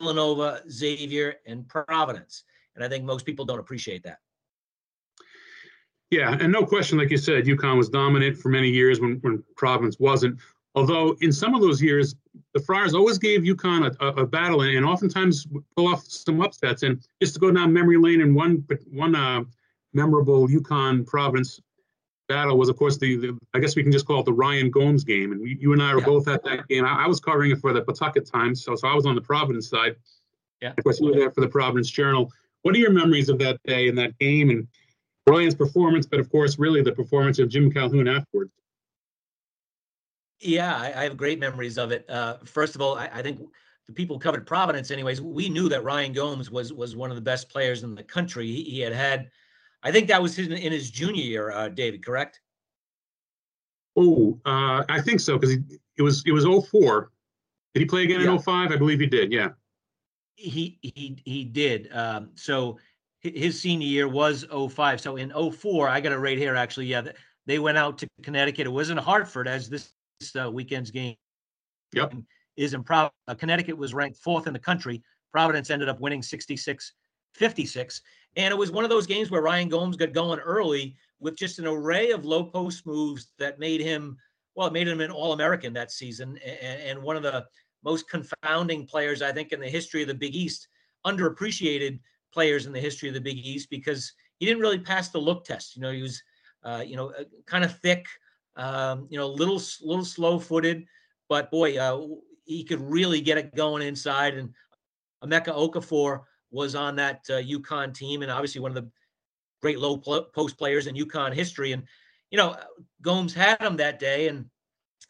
Villanova, 0.00 0.62
Xavier, 0.70 1.36
and 1.46 1.68
Providence. 1.68 2.44
And 2.74 2.84
I 2.84 2.88
think 2.88 3.04
most 3.04 3.26
people 3.26 3.44
don't 3.44 3.58
appreciate 3.58 4.02
that. 4.04 4.18
Yeah, 6.10 6.36
and 6.38 6.52
no 6.52 6.64
question, 6.64 6.98
like 6.98 7.10
you 7.10 7.16
said, 7.16 7.46
UConn 7.46 7.78
was 7.78 7.88
dominant 7.88 8.36
for 8.36 8.50
many 8.50 8.68
years 8.68 9.00
when, 9.00 9.14
when 9.22 9.42
Providence 9.56 9.98
wasn't. 9.98 10.38
Although 10.74 11.16
in 11.20 11.32
some 11.32 11.54
of 11.54 11.60
those 11.60 11.82
years, 11.82 12.14
the 12.54 12.60
Friars 12.60 12.94
always 12.94 13.18
gave 13.18 13.42
UConn 13.42 13.94
a, 13.98 14.06
a, 14.06 14.22
a 14.22 14.26
battle 14.26 14.62
and, 14.62 14.76
and, 14.76 14.86
oftentimes 14.86 15.46
pull 15.76 15.88
off 15.88 16.04
some 16.04 16.40
upsets. 16.40 16.82
And 16.82 17.02
just 17.20 17.34
to 17.34 17.40
go 17.40 17.50
down 17.50 17.72
memory 17.72 17.98
lane, 17.98 18.22
and 18.22 18.34
one 18.34 18.64
one 18.90 19.14
uh, 19.14 19.42
memorable 19.92 20.48
UConn 20.48 21.06
Providence 21.06 21.60
battle 22.28 22.56
was, 22.58 22.68
of 22.68 22.76
course, 22.76 22.98
the, 22.98 23.16
the, 23.16 23.38
I 23.54 23.58
guess 23.58 23.76
we 23.76 23.82
can 23.82 23.92
just 23.92 24.06
call 24.06 24.20
it 24.20 24.24
the 24.24 24.32
Ryan 24.32 24.70
Gomes 24.70 25.04
game. 25.04 25.32
And 25.32 25.40
we, 25.40 25.58
you 25.60 25.72
and 25.72 25.82
I 25.82 25.94
were 25.94 26.00
yeah. 26.00 26.06
both 26.06 26.28
at 26.28 26.44
that 26.44 26.68
game. 26.68 26.84
I, 26.84 27.04
I, 27.04 27.06
was 27.06 27.20
covering 27.20 27.50
it 27.50 27.60
for 27.60 27.72
the 27.72 27.82
Pawtucket 27.82 28.26
Times, 28.26 28.64
so 28.64 28.74
so 28.74 28.88
I 28.88 28.94
was 28.94 29.06
on 29.06 29.14
the 29.14 29.20
Providence 29.20 29.68
side. 29.68 29.96
Yeah. 30.60 30.72
Of 30.76 30.84
course, 30.84 31.00
you 31.00 31.06
were 31.06 31.14
there 31.14 31.30
for 31.30 31.40
the 31.40 31.48
Providence 31.48 31.90
Journal. 31.90 32.32
What 32.62 32.74
are 32.74 32.78
your 32.78 32.92
memories 32.92 33.28
of 33.28 33.38
that 33.40 33.60
day 33.64 33.88
and 33.88 33.98
that 33.98 34.16
game? 34.18 34.50
And 34.50 34.68
Ryan's 35.26 35.54
performance, 35.54 36.06
but 36.06 36.20
of 36.20 36.30
course, 36.30 36.58
really 36.58 36.82
the 36.82 36.92
performance 36.92 37.38
of 37.38 37.48
Jim 37.48 37.70
Calhoun 37.70 38.08
afterwards. 38.08 38.52
Yeah, 40.40 40.76
I, 40.76 40.86
I 40.86 41.04
have 41.04 41.16
great 41.16 41.38
memories 41.38 41.78
of 41.78 41.92
it. 41.92 42.08
Uh, 42.10 42.38
first 42.44 42.74
of 42.74 42.80
all, 42.80 42.96
I, 42.96 43.08
I, 43.12 43.22
think 43.22 43.40
the 43.86 43.92
people 43.92 44.18
covered 44.18 44.46
Providence, 44.46 44.90
anyways. 44.90 45.20
We 45.20 45.48
knew 45.48 45.68
that 45.68 45.84
Ryan 45.84 46.12
Gomes 46.12 46.50
was 46.50 46.72
was 46.72 46.96
one 46.96 47.10
of 47.10 47.16
the 47.16 47.22
best 47.22 47.48
players 47.48 47.84
in 47.84 47.94
the 47.94 48.02
country. 48.02 48.46
He, 48.46 48.62
he 48.64 48.80
had 48.80 48.92
had, 48.92 49.30
I 49.82 49.90
think 49.90 50.08
that 50.08 50.22
was 50.22 50.36
his, 50.36 50.48
in 50.48 50.72
his 50.72 50.90
junior 50.90 51.22
year, 51.22 51.50
uh, 51.50 51.68
David. 51.68 52.04
Correct? 52.04 52.40
Oh, 53.96 54.38
uh, 54.44 54.84
I 54.88 55.00
think 55.00 55.20
so 55.20 55.38
because 55.38 55.56
it 55.96 56.02
was 56.02 56.22
it 56.26 56.32
was 56.32 56.44
04. 56.44 57.10
Did 57.74 57.80
he 57.80 57.86
play 57.86 58.04
again 58.04 58.20
yeah. 58.20 58.32
in 58.32 58.38
05? 58.38 58.70
I 58.70 58.76
believe 58.76 59.00
he 59.00 59.06
did. 59.06 59.32
Yeah. 59.32 59.50
He 60.36 60.78
he 60.82 61.16
he 61.24 61.44
did. 61.44 61.88
Um, 61.92 62.30
so 62.34 62.78
his 63.20 63.60
senior 63.60 63.86
year 63.86 64.08
was 64.08 64.44
05. 64.50 65.00
So 65.00 65.16
in 65.16 65.30
04, 65.30 65.88
I 65.88 66.00
got 66.00 66.12
it 66.12 66.18
right 66.18 66.38
here 66.38 66.56
actually. 66.56 66.86
Yeah, 66.86 67.02
they 67.46 67.58
went 67.58 67.78
out 67.78 67.98
to 67.98 68.08
Connecticut. 68.22 68.66
It 68.66 68.70
was 68.70 68.90
in 68.90 68.96
Hartford 68.96 69.46
as 69.46 69.68
this 69.68 69.92
uh, 70.40 70.50
weekend's 70.50 70.90
game 70.90 71.16
yep. 71.92 72.12
is 72.56 72.74
in 72.74 72.82
Providence. 72.82 73.14
Uh, 73.28 73.34
Connecticut 73.34 73.76
was 73.76 73.94
ranked 73.94 74.18
fourth 74.18 74.46
in 74.46 74.52
the 74.52 74.58
country. 74.58 75.02
Providence 75.32 75.70
ended 75.70 75.88
up 75.88 76.00
winning 76.00 76.22
66 76.22 76.92
56. 77.34 78.02
And 78.36 78.52
it 78.52 78.56
was 78.56 78.70
one 78.70 78.84
of 78.84 78.90
those 78.90 79.06
games 79.06 79.30
where 79.30 79.42
Ryan 79.42 79.68
Gomes 79.68 79.96
got 79.96 80.12
going 80.12 80.40
early 80.40 80.96
with 81.20 81.36
just 81.36 81.58
an 81.58 81.66
array 81.66 82.10
of 82.10 82.24
low 82.24 82.44
post 82.44 82.86
moves 82.86 83.28
that 83.38 83.58
made 83.58 83.80
him, 83.80 84.16
well, 84.54 84.66
it 84.66 84.72
made 84.72 84.88
him 84.88 85.00
an 85.00 85.10
All 85.10 85.32
American 85.32 85.72
that 85.74 85.92
season 85.92 86.38
and, 86.44 86.80
and 86.80 87.02
one 87.02 87.16
of 87.16 87.22
the 87.22 87.46
most 87.84 88.08
confounding 88.08 88.86
players, 88.86 89.22
I 89.22 89.32
think, 89.32 89.52
in 89.52 89.60
the 89.60 89.68
history 89.68 90.02
of 90.02 90.08
the 90.08 90.14
Big 90.14 90.34
East, 90.34 90.68
underappreciated 91.06 91.98
players 92.32 92.66
in 92.66 92.72
the 92.72 92.80
history 92.80 93.08
of 93.08 93.14
the 93.14 93.20
Big 93.20 93.38
East 93.38 93.68
because 93.70 94.12
he 94.38 94.46
didn't 94.46 94.62
really 94.62 94.78
pass 94.78 95.08
the 95.08 95.18
look 95.18 95.44
test. 95.44 95.76
You 95.76 95.82
know, 95.82 95.92
he 95.92 96.02
was, 96.02 96.22
uh, 96.64 96.82
you 96.86 96.96
know, 96.96 97.10
uh, 97.10 97.24
kind 97.46 97.64
of 97.64 97.78
thick, 97.80 98.06
um, 98.56 99.06
you 99.10 99.18
know, 99.18 99.28
little 99.28 99.60
little 99.82 100.04
slow 100.04 100.38
footed, 100.38 100.86
but 101.28 101.50
boy, 101.50 101.78
uh, 101.78 102.06
he 102.44 102.64
could 102.64 102.80
really 102.80 103.20
get 103.20 103.38
it 103.38 103.54
going 103.54 103.82
inside. 103.82 104.34
And 104.34 104.54
Emeka 105.24 105.48
Okafor 105.48 106.22
was 106.52 106.74
on 106.74 106.94
that 106.96 107.22
uh, 107.30 107.34
UConn 107.34 107.92
team, 107.92 108.22
and 108.22 108.30
obviously 108.30 108.60
one 108.60 108.70
of 108.70 108.76
the 108.76 108.88
great 109.60 109.78
low 109.78 109.96
post 109.96 110.56
players 110.56 110.86
in 110.86 110.94
UConn 110.94 111.32
history. 111.32 111.72
And 111.72 111.82
you 112.30 112.38
know, 112.38 112.56
Gomes 113.00 113.34
had 113.34 113.60
him 113.60 113.76
that 113.78 113.98
day, 113.98 114.28
and 114.28 114.46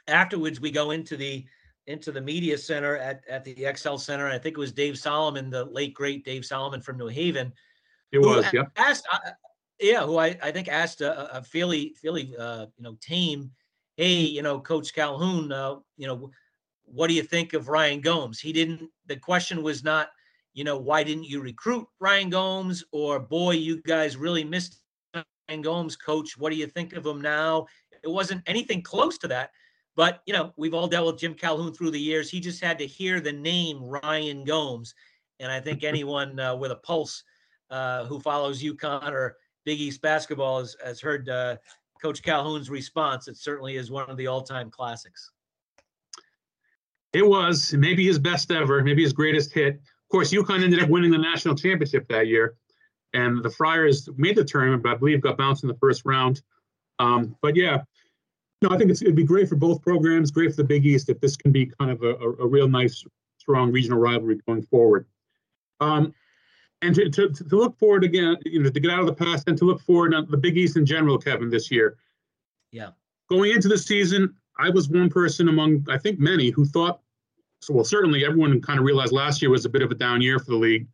afterwards 0.08 0.60
we 0.60 0.70
go 0.70 0.92
into 0.92 1.16
the 1.16 1.44
into 1.86 2.12
the 2.12 2.20
media 2.20 2.56
center 2.56 2.96
at 2.96 3.22
at 3.28 3.44
the 3.44 3.66
XL 3.76 3.96
Center. 3.96 4.28
I 4.28 4.38
think 4.38 4.56
it 4.56 4.60
was 4.60 4.72
Dave 4.72 4.98
Solomon, 4.98 5.50
the 5.50 5.64
late 5.66 5.92
great 5.94 6.24
Dave 6.24 6.44
Solomon 6.44 6.80
from 6.80 6.96
New 6.96 7.08
Haven. 7.08 7.52
It 8.12 8.18
was, 8.18 8.44
yeah. 8.52 8.64
Asked, 8.76 9.06
uh, 9.10 9.18
yeah, 9.80 10.04
who 10.04 10.18
I, 10.18 10.36
I 10.42 10.52
think 10.52 10.68
asked 10.68 11.00
a, 11.00 11.38
a 11.38 11.42
fairly 11.42 11.94
fairly 12.00 12.34
uh, 12.38 12.66
you 12.76 12.84
know 12.84 12.96
team, 13.00 13.50
hey, 13.96 14.20
you 14.20 14.42
know, 14.42 14.60
Coach 14.60 14.94
Calhoun, 14.94 15.52
uh, 15.52 15.76
you 15.96 16.06
know, 16.06 16.30
what 16.84 17.08
do 17.08 17.14
you 17.14 17.22
think 17.22 17.52
of 17.52 17.68
Ryan 17.68 18.00
Gomes? 18.00 18.40
He 18.40 18.52
didn't. 18.52 18.90
The 19.06 19.16
question 19.16 19.62
was 19.62 19.84
not, 19.84 20.10
you 20.54 20.64
know, 20.64 20.76
why 20.76 21.02
didn't 21.02 21.24
you 21.24 21.40
recruit 21.40 21.86
Ryan 22.00 22.30
Gomes, 22.30 22.84
or 22.92 23.18
boy, 23.18 23.52
you 23.52 23.80
guys 23.82 24.16
really 24.16 24.44
missed 24.44 24.80
Ryan 25.14 25.62
Gomes, 25.62 25.96
Coach. 25.96 26.36
What 26.36 26.50
do 26.50 26.56
you 26.56 26.66
think 26.66 26.92
of 26.92 27.06
him 27.06 27.20
now? 27.20 27.66
It 28.02 28.08
wasn't 28.08 28.42
anything 28.46 28.82
close 28.82 29.18
to 29.18 29.28
that. 29.28 29.50
But 29.94 30.22
you 30.26 30.32
know, 30.32 30.52
we've 30.56 30.74
all 30.74 30.88
dealt 30.88 31.06
with 31.06 31.18
Jim 31.18 31.34
Calhoun 31.34 31.72
through 31.74 31.90
the 31.90 32.00
years. 32.00 32.30
He 32.30 32.40
just 32.40 32.62
had 32.62 32.78
to 32.78 32.86
hear 32.86 33.20
the 33.20 33.32
name 33.32 33.82
Ryan 33.82 34.44
Gomes, 34.44 34.94
and 35.40 35.52
I 35.52 35.60
think 35.60 35.84
anyone 35.84 36.38
uh, 36.38 36.56
with 36.56 36.70
a 36.70 36.76
pulse 36.76 37.22
uh, 37.70 38.04
who 38.06 38.20
follows 38.20 38.62
UConn 38.62 39.10
or 39.10 39.36
Big 39.64 39.80
East 39.80 40.02
basketball 40.02 40.60
has, 40.60 40.76
has 40.84 41.00
heard 41.00 41.28
uh, 41.28 41.56
Coach 42.00 42.22
Calhoun's 42.22 42.70
response. 42.70 43.28
It 43.28 43.36
certainly 43.36 43.76
is 43.76 43.90
one 43.90 44.08
of 44.10 44.16
the 44.16 44.26
all-time 44.26 44.70
classics. 44.70 45.30
It 47.12 47.26
was 47.26 47.74
maybe 47.74 48.06
his 48.06 48.18
best 48.18 48.50
ever, 48.50 48.82
maybe 48.82 49.02
his 49.02 49.12
greatest 49.12 49.52
hit. 49.52 49.80
Of 50.12 50.14
course, 50.18 50.30
UConn 50.30 50.62
ended 50.62 50.82
up 50.82 50.90
winning 50.90 51.10
the 51.10 51.16
national 51.16 51.54
championship 51.54 52.06
that 52.08 52.26
year, 52.26 52.54
and 53.14 53.42
the 53.42 53.48
Friars 53.48 54.10
made 54.18 54.36
the 54.36 54.44
tournament, 54.44 54.82
but 54.82 54.92
I 54.92 54.94
believe 54.96 55.22
got 55.22 55.38
bounced 55.38 55.62
in 55.62 55.70
the 55.70 55.74
first 55.76 56.02
round. 56.04 56.42
Um, 56.98 57.34
but 57.40 57.56
yeah, 57.56 57.84
no, 58.60 58.68
I 58.68 58.76
think 58.76 58.90
it'd 58.90 59.16
be 59.16 59.24
great 59.24 59.48
for 59.48 59.56
both 59.56 59.80
programs, 59.80 60.30
great 60.30 60.50
for 60.50 60.56
the 60.58 60.64
Big 60.64 60.84
East 60.84 61.08
if 61.08 61.18
this 61.18 61.34
can 61.34 61.50
be 61.50 61.64
kind 61.64 61.90
of 61.90 62.02
a, 62.02 62.10
a, 62.16 62.28
a 62.40 62.46
real 62.46 62.68
nice, 62.68 63.06
strong 63.38 63.72
regional 63.72 63.98
rivalry 63.98 64.38
going 64.46 64.60
forward. 64.64 65.06
Um, 65.80 66.12
and 66.82 66.94
to, 66.94 67.08
to, 67.08 67.30
to, 67.30 67.56
look 67.56 67.78
forward 67.78 68.04
again, 68.04 68.36
you 68.44 68.62
know, 68.62 68.68
to 68.68 68.80
get 68.80 68.90
out 68.90 69.00
of 69.00 69.06
the 69.06 69.14
past 69.14 69.48
and 69.48 69.56
to 69.56 69.64
look 69.64 69.80
forward 69.80 70.12
on 70.12 70.30
the 70.30 70.36
Big 70.36 70.58
East 70.58 70.76
in 70.76 70.84
general, 70.84 71.16
Kevin, 71.16 71.48
this 71.48 71.70
year. 71.70 71.96
Yeah. 72.70 72.90
Going 73.30 73.52
into 73.52 73.68
the 73.68 73.78
season, 73.78 74.34
I 74.58 74.68
was 74.68 74.90
one 74.90 75.08
person 75.08 75.48
among, 75.48 75.86
I 75.88 75.96
think, 75.96 76.18
many 76.18 76.50
who 76.50 76.66
thought, 76.66 77.00
so 77.62 77.74
well, 77.74 77.84
certainly 77.84 78.24
everyone 78.24 78.60
kind 78.60 78.78
of 78.78 78.84
realized 78.84 79.12
last 79.12 79.40
year 79.40 79.50
was 79.50 79.64
a 79.64 79.68
bit 79.68 79.82
of 79.82 79.90
a 79.90 79.94
down 79.94 80.20
year 80.20 80.38
for 80.38 80.50
the 80.50 80.56
league. 80.56 80.86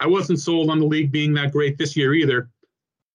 I 0.00 0.06
wasn't 0.06 0.40
sold 0.40 0.68
on 0.68 0.80
the 0.80 0.86
league 0.86 1.12
being 1.12 1.32
that 1.34 1.52
great 1.52 1.78
this 1.78 1.96
year 1.96 2.12
either. 2.12 2.50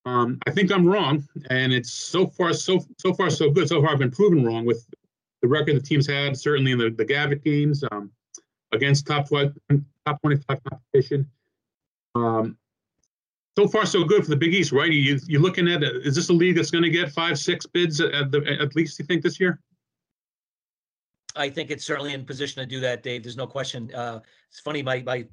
Um, 0.05 0.39
I 0.47 0.51
think 0.51 0.71
I'm 0.71 0.85
wrong, 0.85 1.27
and 1.49 1.71
it's 1.71 1.91
so 1.91 2.27
far 2.27 2.53
so 2.53 2.79
so 2.97 3.13
far 3.13 3.29
so 3.29 3.49
good. 3.49 3.67
So 3.67 3.81
far, 3.81 3.91
I've 3.91 3.99
been 3.99 4.11
proven 4.11 4.45
wrong 4.45 4.65
with 4.65 4.85
the 5.41 5.47
record 5.47 5.75
the 5.75 5.81
teams 5.81 6.07
had, 6.07 6.37
certainly 6.37 6.71
in 6.71 6.77
the 6.77 6.89
the 6.89 7.05
Gavitt 7.05 7.43
games 7.43 7.83
um, 7.91 8.09
against 8.73 9.05
top 9.05 9.27
12, 9.27 9.53
top 10.05 10.21
25 10.21 10.59
competition. 10.69 11.29
Um, 12.15 12.57
so 13.57 13.67
far, 13.67 13.85
so 13.85 14.03
good 14.03 14.23
for 14.23 14.29
the 14.29 14.35
Big 14.35 14.53
East, 14.53 14.71
right? 14.71 14.91
You 14.91 15.19
you're 15.27 15.41
looking 15.41 15.67
at 15.67 15.83
is 15.83 16.15
this 16.15 16.29
a 16.29 16.33
league 16.33 16.55
that's 16.55 16.71
going 16.71 16.83
to 16.83 16.89
get 16.89 17.11
five, 17.11 17.37
six 17.37 17.65
bids 17.65 18.01
at 18.01 18.31
the 18.31 18.57
at 18.59 18.75
least? 18.75 18.97
You 18.99 19.05
think 19.05 19.23
this 19.23 19.39
year? 19.39 19.59
I 21.35 21.49
think 21.49 21.71
it's 21.71 21.85
certainly 21.85 22.13
in 22.13 22.25
position 22.25 22.61
to 22.61 22.67
do 22.67 22.79
that, 22.81 23.03
Dave. 23.03 23.23
There's 23.23 23.37
no 23.37 23.47
question. 23.47 23.93
Uh, 23.93 24.19
it's 24.49 24.59
funny, 24.59 24.83
my 24.83 25.01
my 25.01 25.25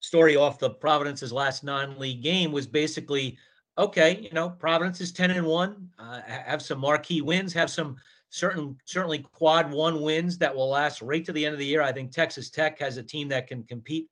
story 0.00 0.36
off 0.36 0.58
the 0.58 0.70
Providence's 0.70 1.32
last 1.32 1.64
non-league 1.64 2.22
game 2.22 2.52
was 2.52 2.66
basically 2.66 3.38
okay, 3.78 4.18
you 4.20 4.30
know, 4.32 4.50
Providence 4.50 5.00
is 5.00 5.12
10 5.12 5.30
and 5.30 5.46
1, 5.46 5.90
uh, 6.00 6.20
have 6.26 6.60
some 6.60 6.80
marquee 6.80 7.20
wins, 7.20 7.52
have 7.52 7.70
some 7.70 7.96
certain 8.28 8.76
certainly 8.84 9.20
quad 9.20 9.70
one 9.70 10.02
wins 10.02 10.36
that 10.36 10.54
will 10.54 10.68
last 10.68 11.00
right 11.00 11.24
to 11.24 11.32
the 11.32 11.46
end 11.46 11.52
of 11.52 11.58
the 11.58 11.64
year. 11.64 11.80
I 11.80 11.92
think 11.92 12.10
Texas 12.10 12.50
Tech 12.50 12.78
has 12.80 12.96
a 12.96 13.02
team 13.02 13.28
that 13.28 13.46
can 13.46 13.62
compete 13.62 14.08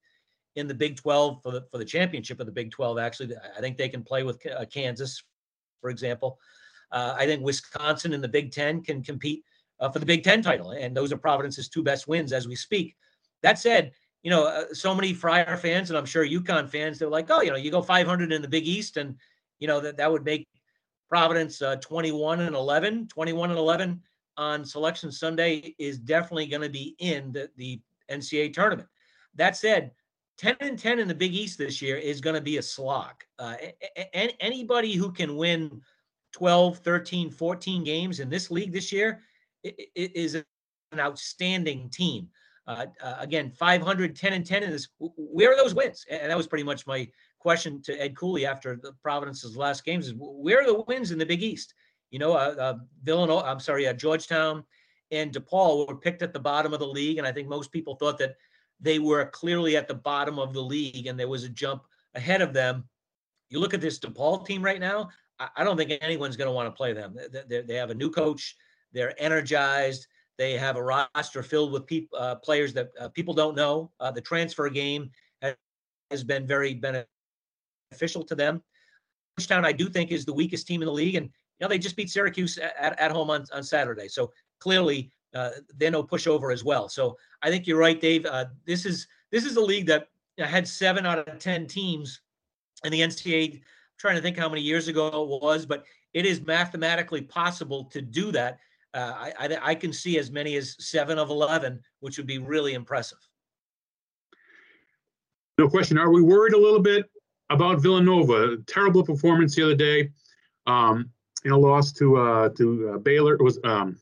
in 0.55 0.67
the 0.67 0.75
Big 0.75 0.97
12 0.97 1.43
for 1.43 1.51
the 1.51 1.67
for 1.71 1.79
the 1.79 1.85
championship 1.85 2.41
of 2.41 2.47
the 2.47 2.53
Big 2.53 2.71
12 2.71 2.99
actually. 2.99 3.35
I 3.57 3.61
think 3.61 3.77
they 3.77 3.89
can 3.89 4.03
play 4.03 4.23
with 4.23 4.41
uh, 4.47 4.65
Kansas 4.67 5.23
for 5.81 5.91
example. 5.91 6.39
Uh, 6.93 7.15
I 7.17 7.27
think 7.27 7.43
Wisconsin 7.43 8.15
in 8.15 8.21
the 8.21 8.29
Big 8.29 8.53
10 8.53 8.83
can 8.83 9.03
compete 9.03 9.45
uh, 9.81 9.91
for 9.91 9.99
the 9.99 10.07
Big 10.07 10.25
10 10.25 10.43
title 10.43 10.71
and 10.71 10.97
those 10.97 11.13
are 11.13 11.19
Providence's 11.19 11.69
two 11.69 11.83
best 11.83 12.09
wins 12.09 12.33
as 12.33 12.49
we 12.49 12.57
speak. 12.57 12.97
That 13.43 13.59
said, 13.59 13.93
you 14.23 14.31
know, 14.31 14.47
uh, 14.47 14.73
so 14.73 14.95
many 14.95 15.13
Friar 15.13 15.57
fans 15.57 15.91
and 15.91 15.99
I'm 15.99 16.07
sure 16.07 16.27
UConn 16.27 16.69
fans 16.69 16.99
they're 16.99 17.09
like, 17.09 17.31
"Oh, 17.31 17.43
you 17.43 17.51
know, 17.51 17.57
you 17.57 17.71
go 17.71 17.83
500 17.83 18.33
in 18.33 18.43
the 18.43 18.49
Big 18.49 18.67
East 18.67 18.97
and 18.97 19.17
you 19.59 19.69
know 19.69 19.81
that 19.81 19.97
that 19.99 20.11
would 20.11 20.25
make 20.25 20.49
Providence 21.09 21.63
uh, 21.63 21.77
21 21.77 22.41
and 22.41 22.57
11. 22.57 23.09
21 23.09 23.51
and 23.51 23.59
11 23.59 24.03
on 24.37 24.65
Selection 24.65 25.13
Sunday 25.13 25.75
is 25.79 25.99
definitely 25.99 26.47
going 26.47 26.63
to 26.63 26.69
be 26.69 26.97
in 26.99 27.33
the, 27.33 27.49
the 27.57 27.81
NCAA 28.11 28.53
tournament. 28.53 28.89
That 29.35 29.57
said, 29.57 29.93
10 30.39 30.57
and 30.61 30.79
10 30.79 30.99
in 30.99 31.09
the 31.09 31.15
Big 31.15 31.35
East 31.35 31.59
this 31.59 31.81
year 31.81 31.97
is 31.97 32.21
going 32.21 32.35
to 32.35 32.43
be 32.43 32.59
a 32.59 32.63
slog. 32.63 33.15
Uh, 33.39 33.55
anybody 34.41 34.95
who 34.95 35.11
can 35.11 35.37
win 35.37 35.81
12, 36.33 36.79
13, 36.79 37.31
14 37.31 37.85
games 37.85 38.21
in 38.21 38.29
this 38.29 38.51
league 38.51 38.73
this 38.73 38.93
year 38.93 39.23
is 39.95 40.35
an 40.35 40.45
outstanding 40.99 41.91
team. 41.91 42.29
Uh, 42.67 42.87
uh, 43.03 43.17
again, 43.21 43.53
510 43.53 44.33
and 44.33 44.45
10 44.45 44.63
in 44.63 44.71
this. 44.71 44.89
Where 44.99 45.53
are 45.53 45.57
those 45.57 45.75
wins? 45.75 46.05
And 46.11 46.31
that 46.31 46.37
was 46.37 46.49
pretty 46.49 46.65
much 46.65 46.87
my 46.87 47.09
question 47.39 47.81
to 47.83 48.01
Ed 48.01 48.17
Cooley 48.17 48.45
after 48.45 48.77
the 48.77 48.93
Providence's 49.03 49.57
last 49.57 49.85
games 49.85 50.09
is 50.09 50.15
where 50.17 50.63
are 50.63 50.67
the 50.67 50.83
wins 50.89 51.13
in 51.13 51.19
the 51.19 51.27
Big 51.27 51.43
East? 51.43 51.75
You 52.11 52.19
know, 52.19 52.33
uh, 52.33 52.55
uh, 52.59 52.75
Villanova, 53.05 53.47
I'm 53.47 53.61
sorry, 53.61 53.87
uh, 53.87 53.93
Georgetown 53.93 54.65
and 55.13 55.33
DePaul 55.33 55.87
were 55.87 55.97
picked 55.97 56.23
at 56.23 56.33
the 56.33 56.41
bottom 56.41 56.73
of 56.73 56.81
the 56.81 56.87
league. 56.87 57.19
And 57.19 57.27
I 57.27 57.31
think 57.31 57.49
most 57.49 57.71
people 57.71 57.95
thought 57.95 58.19
that 58.19 58.35
they 58.81 58.99
were 58.99 59.27
clearly 59.27 59.77
at 59.77 59.87
the 59.87 59.95
bottom 59.95 60.39
of 60.39 60.53
the 60.53 60.63
league 60.63 61.07
and 61.07 61.19
there 61.19 61.29
was 61.29 61.45
a 61.45 61.49
jump 61.49 61.83
ahead 62.15 62.43
of 62.43 62.53
them. 62.53 62.85
You 63.49 63.61
look 63.61 63.75
at 63.75 63.81
this 63.81 64.01
DePaul 64.01 64.45
team 64.45 64.63
right 64.63 64.81
now, 64.81 65.11
I, 65.39 65.65
don't 65.65 65.77
think 65.77 65.93
anyone's 66.01 66.37
going 66.37 66.49
to 66.49 66.53
want 66.53 66.67
to 66.67 66.77
play 66.77 66.93
them. 66.93 67.15
They, 67.49 67.61
they, 67.61 67.75
have 67.75 67.91
a 67.91 67.95
new 67.95 68.11
coach, 68.11 68.57
they're 68.97 69.15
energized. 69.23 70.07
They 70.39 70.57
have 70.57 70.77
a 70.77 70.83
roster 70.83 71.43
filled 71.43 71.73
with 71.73 71.85
uh, 72.19 72.37
players 72.37 72.73
that 72.75 72.91
uh, 73.01 73.09
people 73.11 73.35
don't 73.35 73.55
know. 73.55 73.93
Uh, 74.01 74.11
the 74.11 74.21
transfer 74.21 74.69
game 74.69 75.11
has, 76.11 76.25
been 76.25 76.47
very 76.47 76.75
beneficial 76.75 77.11
beneficial 77.91 78.25
to 78.25 78.35
them. 78.35 78.63
Georgetown, 79.39 79.65
I 79.65 79.73
do 79.73 79.89
think, 79.89 80.11
is 80.11 80.25
the 80.25 80.33
weakest 80.33 80.67
team 80.67 80.83
in 80.83 80.87
the 80.87 80.93
league, 80.93 81.15
and 81.15 81.27
you 81.27 81.33
know 81.61 81.69
they 81.69 81.79
just 81.79 81.97
beat 81.97 82.11
Syracuse 82.11 82.59
at, 82.59 82.99
at 82.99 83.11
home 83.11 83.31
on, 83.31 83.45
on 83.53 83.63
Saturday. 83.63 84.09
So 84.09 84.33
clearly, 84.61 85.11
uh, 85.35 85.51
they're 85.77 85.91
no 85.91 86.03
pushover 86.03 86.53
as 86.53 86.65
well. 86.65 86.89
So 86.89 87.17
I 87.43 87.51
think 87.51 87.67
you're 87.67 87.79
right, 87.79 88.01
Dave. 88.01 88.27
Uh, 88.27 88.47
this 88.67 88.87
is 88.87 89.07
this 89.31 89.45
is 89.45 89.57
a 89.57 89.61
league 89.61 89.87
that 89.87 90.09
had 90.39 90.67
seven 90.67 91.07
out 91.07 91.19
of 91.19 91.39
ten 91.39 91.67
teams 91.67 92.21
in 92.85 92.93
the 92.93 93.01
NCAA. 93.01 93.55
I'm 93.55 93.61
trying 93.99 94.17
to 94.17 94.23
think 94.23 94.37
how 94.37 94.49
many 94.49 94.63
years 94.63 94.89
ago 94.89 95.09
it 95.09 95.43
was, 95.43 95.67
but 95.67 95.85
it 96.15 96.25
is 96.25 96.41
mathematically 96.41 97.23
possible 97.23 97.85
to 97.87 98.01
do 98.01 98.33
that. 98.33 98.59
Uh, 98.97 99.15
I, 99.17 99.33
I, 99.39 99.59
I 99.71 99.75
can 99.75 99.93
see 99.93 100.19
as 100.19 100.31
many 100.31 100.57
as 100.57 100.75
seven 100.81 101.19
of 101.19 101.31
eleven, 101.31 101.81
which 102.01 102.17
would 102.17 102.27
be 102.27 102.39
really 102.39 102.75
impressive. 102.75 103.19
No 105.59 105.69
question. 105.69 105.99
Are 105.99 106.11
we 106.11 106.23
worried 106.23 106.55
a 106.55 106.59
little 106.59 106.81
bit 106.81 107.05
about 107.51 107.81
Villanova, 107.81 108.57
terrible 108.67 109.05
performance 109.05 109.55
the 109.55 109.63
other 109.63 109.75
day. 109.75 110.11
Um, 110.67 111.11
you 111.45 111.51
know, 111.51 111.61
lost 111.61 111.97
to 111.99 112.17
uh, 112.17 112.49
to 112.51 112.95
uh, 112.95 112.99
Baylor. 112.99 113.35
It 113.35 113.43
was 113.43 113.59
um, 113.65 113.97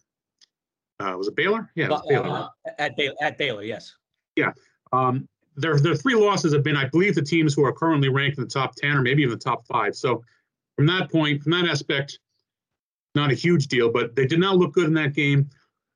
uh, 1.01 1.15
was 1.17 1.29
it 1.29 1.37
Baylor? 1.37 1.71
Yeah, 1.75 1.87
it 1.87 1.91
was 1.91 2.03
Baylor. 2.09 2.29
Uh, 2.29 2.71
at 2.79 2.97
Baylor, 2.97 3.15
at 3.21 3.39
Baylor, 3.39 3.63
yes. 3.63 3.95
Yeah. 4.37 4.53
Um, 4.93 5.29
their 5.57 5.79
their 5.79 5.95
three 5.95 6.15
losses 6.15 6.53
have 6.53 6.65
been, 6.65 6.77
I 6.77 6.89
believe, 6.89 7.15
the 7.15 7.23
teams 7.23 7.55
who 7.55 7.65
are 7.65 7.73
currently 7.73 8.09
ranked 8.09 8.39
in 8.39 8.45
the 8.45 8.51
top 8.51 8.75
ten 8.77 8.97
or 8.97 9.03
maybe 9.03 9.23
even 9.23 9.39
the 9.39 9.45
top 9.45 9.67
five. 9.67 9.95
So 9.95 10.25
from 10.77 10.87
that 10.87 11.11
point, 11.11 11.43
from 11.43 11.53
that 11.53 11.67
aspect, 11.69 12.19
not 13.15 13.31
a 13.31 13.35
huge 13.35 13.69
deal. 13.69 13.91
But 13.91 14.17
they 14.17 14.27
did 14.27 14.41
not 14.41 14.57
look 14.57 14.73
good 14.73 14.87
in 14.87 14.95
that 14.95 15.15
game. 15.15 15.51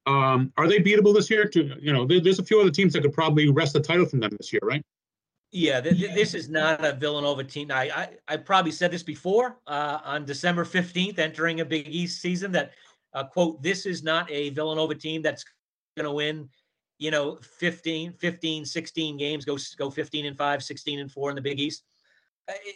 Um, 0.07 0.53
are 0.57 0.67
they 0.67 0.79
beatable 0.79 1.15
this 1.15 1.31
year? 1.31 1.45
To 1.47 1.77
you 1.81 1.93
know, 1.93 2.07
there, 2.07 2.21
there's 2.21 2.39
a 2.39 2.45
few 2.45 2.61
other 2.61 2.71
teams 2.71 2.93
that 2.95 3.03
could 3.03 3.13
probably 3.13 3.51
wrest 3.51 3.75
the 3.75 3.81
title 3.81 4.07
from 4.07 4.21
them 4.21 4.31
this 4.39 4.53
year, 4.53 4.61
right? 4.63 4.83
Yeah, 5.51 5.81
th- 5.81 5.97
th- 5.97 6.15
this 6.15 6.35
is 6.35 6.51
not 6.51 6.85
a 6.85 6.93
Villanova 6.93 7.45
team. 7.45 7.71
I 7.71 7.91
I, 7.91 8.09
I 8.35 8.37
probably 8.37 8.73
said 8.73 8.91
this 8.91 9.03
before 9.03 9.59
uh, 9.67 9.99
on 10.05 10.25
December 10.25 10.65
15th, 10.65 11.19
entering 11.19 11.61
a 11.61 11.65
Big 11.65 11.89
East 11.89 12.21
season, 12.21 12.53
that 12.53 12.73
uh, 13.15 13.25
quote, 13.25 13.63
this 13.63 13.87
is 13.87 14.03
not 14.03 14.31
a 14.31 14.51
Villanova 14.51 14.95
team 14.95 15.23
that's 15.23 15.45
going 15.97 16.05
to 16.05 16.13
win, 16.13 16.49
you 16.99 17.11
know, 17.11 17.39
15, 17.59 18.13
15, 18.13 18.65
16 18.65 19.17
games, 19.17 19.45
go 19.45 19.57
go 19.77 19.91
15 19.91 20.27
and 20.27 20.37
5, 20.37 20.63
16 20.63 21.01
and 21.01 21.13
4 21.13 21.31
in 21.31 21.37
the 21.37 21.43
Big 21.43 21.61
East. 21.61 21.85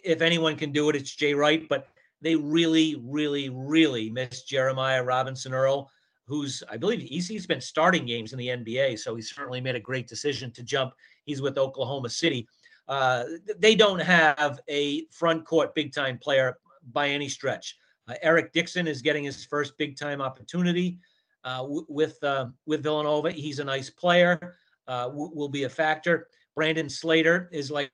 If 0.05 0.21
anyone 0.21 0.57
can 0.57 0.73
do 0.73 0.91
it, 0.91 0.97
it's 0.97 1.15
Jay 1.15 1.35
Wright, 1.35 1.67
but 1.69 1.89
they 2.23 2.37
really, 2.37 2.97
really, 3.05 3.51
really 3.51 4.09
miss 4.09 4.43
Jeremiah 4.43 5.03
Robinson 5.03 5.53
Earl, 5.53 5.91
who's 6.27 6.63
I 6.71 6.77
believe 6.77 7.01
he's, 7.01 7.47
been 7.47 7.61
starting 7.61 8.07
games 8.07 8.33
in 8.33 8.39
the 8.39 8.49
NBA, 8.49 8.99
so 8.99 9.15
he 9.15 9.23
certainly 9.23 9.61
made 9.61 9.75
a 9.75 9.81
great 9.81 10.09
decision 10.09 10.51
to 10.53 10.63
jump. 10.63 10.95
He's 11.25 11.43
with 11.43 11.59
Oklahoma 11.59 12.09
City. 12.09 12.49
Uh, 12.89 13.25
they 13.59 13.75
don't 13.75 14.01
have 14.01 14.61
a 14.69 15.07
front 15.07 15.45
court 15.45 15.75
big 15.75 15.93
time 15.93 16.19
player 16.19 16.57
by 16.93 17.09
any 17.09 17.29
stretch. 17.29 17.77
Uh, 18.09 18.15
Eric 18.23 18.53
Dixon 18.53 18.87
is 18.87 19.03
getting 19.03 19.25
his 19.25 19.45
first 19.45 19.77
big 19.79 19.97
time 19.97 20.21
opportunity 20.21 20.99
uh, 21.45 21.63
w- 21.63 21.87
with 21.89 22.23
uh, 22.23 22.47
with 22.67 22.83
Villanova. 22.83 23.31
He's 23.31 23.59
a 23.59 23.65
nice 23.65 23.91
player, 23.91 24.57
uh, 24.87 25.07
w- 25.07 25.31
will 25.35 25.49
be 25.49 25.65
a 25.65 25.69
factor. 25.69 26.29
Brandon 26.55 26.89
Slater 26.89 27.49
is 27.53 27.71
like 27.71 27.91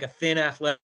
a 0.00 0.08
thin 0.08 0.38
athletic 0.38 0.80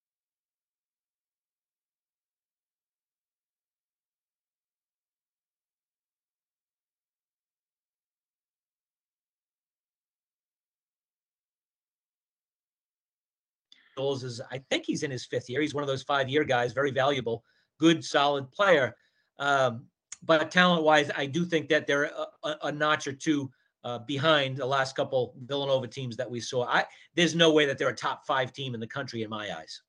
is 13.99 14.41
I 14.51 14.59
think 14.71 14.85
he's 14.87 15.03
in 15.03 15.11
his 15.11 15.25
fifth 15.25 15.49
year. 15.49 15.61
He's 15.61 15.75
one 15.75 15.83
of 15.83 15.89
those 15.89 16.03
five 16.03 16.29
year 16.29 16.45
guys, 16.45 16.73
very 16.73 16.91
valuable, 16.91 17.45
good, 17.79 18.05
solid 18.05 18.51
player. 18.51 18.97
Um, 19.39 19.87
but 20.23 20.51
talent 20.51 20.85
wise, 20.85 21.11
I 21.17 21.27
do 21.27 21.45
think 21.45 21.69
that 21.69 21.87
they're 21.87 22.05
a, 22.05 22.27
a, 22.45 22.57
a 22.65 22.73
notch 22.73 23.07
or 23.07 23.13
two 23.13 23.51
uh, 23.85 23.99
behind 23.99 24.57
the 24.57 24.67
last 24.67 24.97
couple 24.97 25.35
Villanova 25.45 25.87
teams 25.87 26.17
that 26.17 26.31
we 26.31 26.41
saw. 26.41 26.65
I 26.65 26.85
there's 27.15 27.35
no 27.35 27.53
way 27.53 27.67
that 27.67 27.79
they're 27.79 27.91
a 27.91 27.95
top 27.95 28.27
five 28.27 28.53
team 28.53 28.75
in 28.75 28.81
the 28.81 28.87
country 28.87 29.23
in 29.23 29.31
my 29.31 29.55
eyes. 29.57 29.83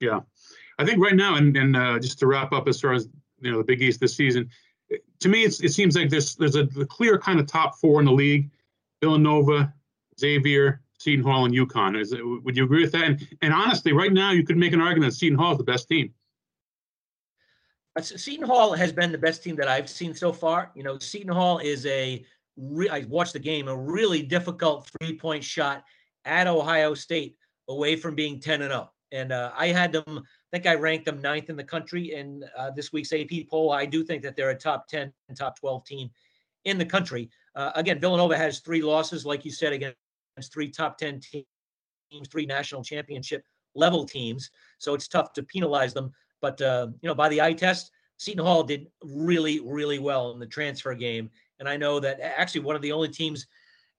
Yeah, 0.00 0.20
I 0.78 0.84
think 0.84 1.02
right 1.02 1.16
now, 1.16 1.36
and, 1.36 1.56
and 1.56 1.76
uh, 1.76 1.98
just 1.98 2.18
to 2.20 2.26
wrap 2.26 2.52
up 2.52 2.68
as 2.68 2.80
far 2.80 2.92
as 2.92 3.08
you 3.40 3.50
know 3.50 3.58
the 3.58 3.64
Big 3.64 3.80
East 3.80 4.00
this 4.00 4.14
season, 4.14 4.50
to 5.20 5.28
me 5.28 5.44
it 5.44 5.52
seems 5.52 5.96
like 5.96 6.10
there's 6.10 6.34
there's 6.36 6.56
a, 6.56 6.68
a 6.78 6.86
clear 6.86 7.18
kind 7.18 7.40
of 7.40 7.46
top 7.46 7.78
four 7.78 7.98
in 8.00 8.04
the 8.04 8.12
league: 8.12 8.50
Villanova, 9.00 9.72
Xavier, 10.20 10.82
Seton 10.98 11.24
Hall 11.24 11.44
and 11.44 11.54
UConn. 11.54 11.98
Is 11.98 12.14
would 12.20 12.56
you 12.56 12.64
agree 12.64 12.82
with 12.82 12.92
that? 12.92 13.04
And, 13.04 13.28
and 13.40 13.54
honestly, 13.54 13.92
right 13.92 14.12
now, 14.12 14.32
you 14.32 14.44
could 14.44 14.56
make 14.56 14.72
an 14.72 14.80
argument 14.80 15.12
that 15.12 15.16
Seton 15.16 15.38
Hall 15.38 15.52
is 15.52 15.58
the 15.58 15.64
best 15.64 15.88
team. 15.88 16.12
Uh, 17.96 18.02
Seton 18.02 18.46
Hall 18.46 18.74
has 18.74 18.92
been 18.92 19.10
the 19.10 19.18
best 19.18 19.42
team 19.42 19.56
that 19.56 19.68
I've 19.68 19.88
seen 19.88 20.14
so 20.14 20.32
far. 20.32 20.70
You 20.74 20.82
know, 20.82 20.98
Seton 20.98 21.32
Hall 21.32 21.58
is 21.58 21.86
a 21.86 22.24
re- 22.56 22.88
I 22.88 23.00
watched 23.08 23.32
the 23.32 23.38
game, 23.38 23.68
a 23.68 23.76
really 23.76 24.22
difficult 24.22 24.90
three 25.00 25.16
point 25.16 25.42
shot 25.42 25.84
at 26.24 26.46
Ohio 26.46 26.94
State 26.94 27.36
away 27.68 27.96
from 27.96 28.14
being 28.14 28.40
10 28.40 28.62
and 28.62 28.70
0. 28.70 28.90
And 29.10 29.32
uh, 29.32 29.52
I 29.56 29.68
had 29.68 29.92
them, 29.92 30.04
I 30.08 30.56
think 30.56 30.66
I 30.66 30.74
ranked 30.74 31.06
them 31.06 31.22
ninth 31.22 31.48
in 31.48 31.56
the 31.56 31.64
country 31.64 32.12
in 32.12 32.44
uh, 32.56 32.70
this 32.70 32.92
week's 32.92 33.12
AP 33.12 33.48
poll. 33.48 33.72
I 33.72 33.86
do 33.86 34.04
think 34.04 34.22
that 34.22 34.36
they're 34.36 34.50
a 34.50 34.54
top 34.54 34.86
10 34.88 35.12
and 35.28 35.36
top 35.36 35.58
12 35.58 35.84
team 35.84 36.10
in 36.64 36.76
the 36.76 36.84
country. 36.84 37.30
Uh, 37.54 37.72
again, 37.74 37.98
Villanova 37.98 38.36
has 38.36 38.60
three 38.60 38.82
losses, 38.82 39.24
like 39.24 39.44
you 39.44 39.50
said, 39.50 39.72
against 39.72 39.96
three 40.46 40.70
top 40.70 40.96
10 40.98 41.20
teams, 41.20 42.28
three 42.28 42.46
national 42.46 42.84
championship 42.84 43.42
level 43.74 44.06
teams. 44.06 44.50
So 44.78 44.94
it's 44.94 45.08
tough 45.08 45.32
to 45.32 45.42
penalize 45.42 45.92
them. 45.92 46.12
But, 46.40 46.62
uh, 46.62 46.88
you 47.02 47.08
know, 47.08 47.14
by 47.16 47.28
the 47.28 47.42
eye 47.42 47.54
test, 47.54 47.90
Seton 48.18 48.44
Hall 48.44 48.62
did 48.62 48.86
really, 49.02 49.58
really 49.60 49.98
well 49.98 50.30
in 50.30 50.38
the 50.38 50.46
transfer 50.46 50.94
game. 50.94 51.30
And 51.58 51.68
I 51.68 51.76
know 51.76 51.98
that 51.98 52.20
actually 52.20 52.60
one 52.60 52.76
of 52.76 52.82
the 52.82 52.92
only 52.92 53.08
teams 53.08 53.46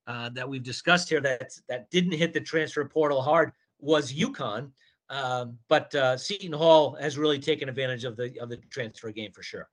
uh, 0.07 0.29
that 0.29 0.47
we've 0.47 0.63
discussed 0.63 1.09
here 1.09 1.21
that 1.21 1.51
that 1.67 1.89
didn't 1.91 2.13
hit 2.13 2.33
the 2.33 2.41
transfer 2.41 2.83
portal 2.85 3.21
hard 3.21 3.51
was 3.79 4.13
UConn. 4.13 4.71
Um, 5.09 5.57
but 5.67 5.93
uh, 5.95 6.17
Seton 6.17 6.53
Hall 6.53 6.95
has 6.99 7.17
really 7.17 7.39
taken 7.39 7.67
advantage 7.69 8.05
of 8.05 8.15
the 8.15 8.37
of 8.39 8.49
the 8.49 8.57
transfer 8.69 9.11
game 9.11 9.31
for 9.31 9.43
sure. 9.43 9.69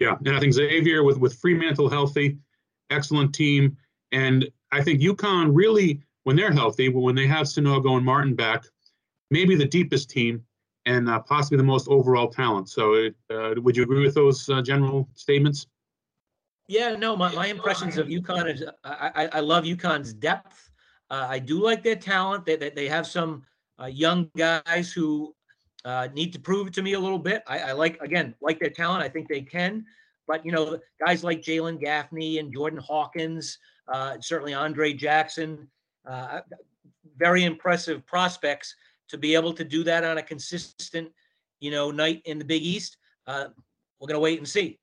Yeah, 0.00 0.16
and 0.24 0.36
I 0.36 0.40
think 0.40 0.52
Xavier 0.52 1.02
with 1.02 1.18
with 1.18 1.40
Freemantle 1.40 1.90
healthy, 1.90 2.38
excellent 2.90 3.34
team, 3.34 3.76
and 4.12 4.48
I 4.74 4.82
think 4.82 5.00
UConn 5.00 5.50
really, 5.52 6.02
when 6.24 6.34
they're 6.34 6.52
healthy, 6.52 6.88
when 6.88 7.14
they 7.14 7.28
have 7.28 7.46
Sanogo 7.46 7.96
and 7.96 8.04
Martin 8.04 8.34
back, 8.34 8.64
maybe 9.30 9.54
the 9.54 9.64
deepest 9.64 10.10
team 10.10 10.44
and 10.84 11.08
uh, 11.08 11.20
possibly 11.20 11.56
the 11.56 11.64
most 11.64 11.86
overall 11.88 12.28
talent. 12.28 12.68
So, 12.68 12.94
it, 12.94 13.14
uh, 13.30 13.54
would 13.56 13.76
you 13.76 13.84
agree 13.84 14.04
with 14.04 14.14
those 14.14 14.48
uh, 14.48 14.62
general 14.62 15.08
statements? 15.14 15.68
Yeah, 16.66 16.96
no, 16.96 17.16
my, 17.16 17.32
my 17.34 17.46
impressions 17.46 17.98
of 17.98 18.08
UConn 18.08 18.52
is 18.52 18.64
I, 18.82 19.28
I, 19.32 19.40
love 19.40 19.64
UConn's 19.64 20.12
depth. 20.12 20.70
Uh, 21.10 21.26
I 21.28 21.38
do 21.38 21.62
like 21.62 21.84
their 21.84 21.96
talent. 21.96 22.44
They, 22.44 22.56
they, 22.56 22.70
they 22.70 22.88
have 22.88 23.06
some 23.06 23.44
uh, 23.80 23.86
young 23.86 24.30
guys 24.36 24.90
who 24.90 25.34
uh, 25.84 26.08
need 26.14 26.32
to 26.32 26.40
prove 26.40 26.68
it 26.68 26.74
to 26.74 26.82
me 26.82 26.94
a 26.94 27.00
little 27.00 27.18
bit. 27.18 27.42
I, 27.46 27.58
I 27.58 27.72
like, 27.72 28.00
again, 28.00 28.34
like 28.40 28.58
their 28.58 28.70
talent. 28.70 29.04
I 29.04 29.08
think 29.08 29.28
they 29.28 29.42
can. 29.42 29.84
But, 30.26 30.44
you 30.44 30.52
know, 30.52 30.78
guys 31.04 31.22
like 31.22 31.42
Jalen 31.42 31.80
Gaffney 31.80 32.38
and 32.38 32.52
Jordan 32.52 32.80
Hawkins, 32.80 33.58
uh, 33.88 34.16
certainly 34.20 34.54
Andre 34.54 34.92
Jackson, 34.92 35.68
uh, 36.06 36.40
very 37.16 37.44
impressive 37.44 38.04
prospects 38.06 38.74
to 39.08 39.18
be 39.18 39.34
able 39.34 39.52
to 39.52 39.64
do 39.64 39.84
that 39.84 40.04
on 40.04 40.18
a 40.18 40.22
consistent, 40.22 41.10
you 41.60 41.70
know, 41.70 41.90
night 41.90 42.22
in 42.24 42.38
the 42.38 42.44
Big 42.44 42.62
East. 42.62 42.96
Uh, 43.26 43.46
we're 44.00 44.08
going 44.08 44.16
to 44.16 44.20
wait 44.20 44.38
and 44.38 44.48
see. 44.48 44.78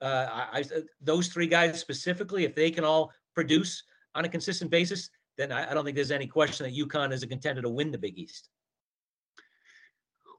Uh, 0.00 0.26
I, 0.30 0.58
I, 0.60 0.64
those 1.00 1.28
three 1.28 1.46
guys 1.46 1.78
specifically, 1.80 2.44
if 2.44 2.54
they 2.54 2.70
can 2.70 2.84
all 2.84 3.12
produce 3.34 3.82
on 4.14 4.24
a 4.24 4.28
consistent 4.28 4.70
basis, 4.70 5.10
then 5.36 5.52
I, 5.52 5.70
I 5.70 5.74
don't 5.74 5.84
think 5.84 5.96
there's 5.96 6.10
any 6.10 6.26
question 6.26 6.66
that 6.66 6.76
UConn 6.76 7.12
is 7.12 7.22
a 7.22 7.26
contender 7.26 7.62
to 7.62 7.68
win 7.68 7.90
the 7.90 7.98
Big 7.98 8.16
East. 8.16 8.48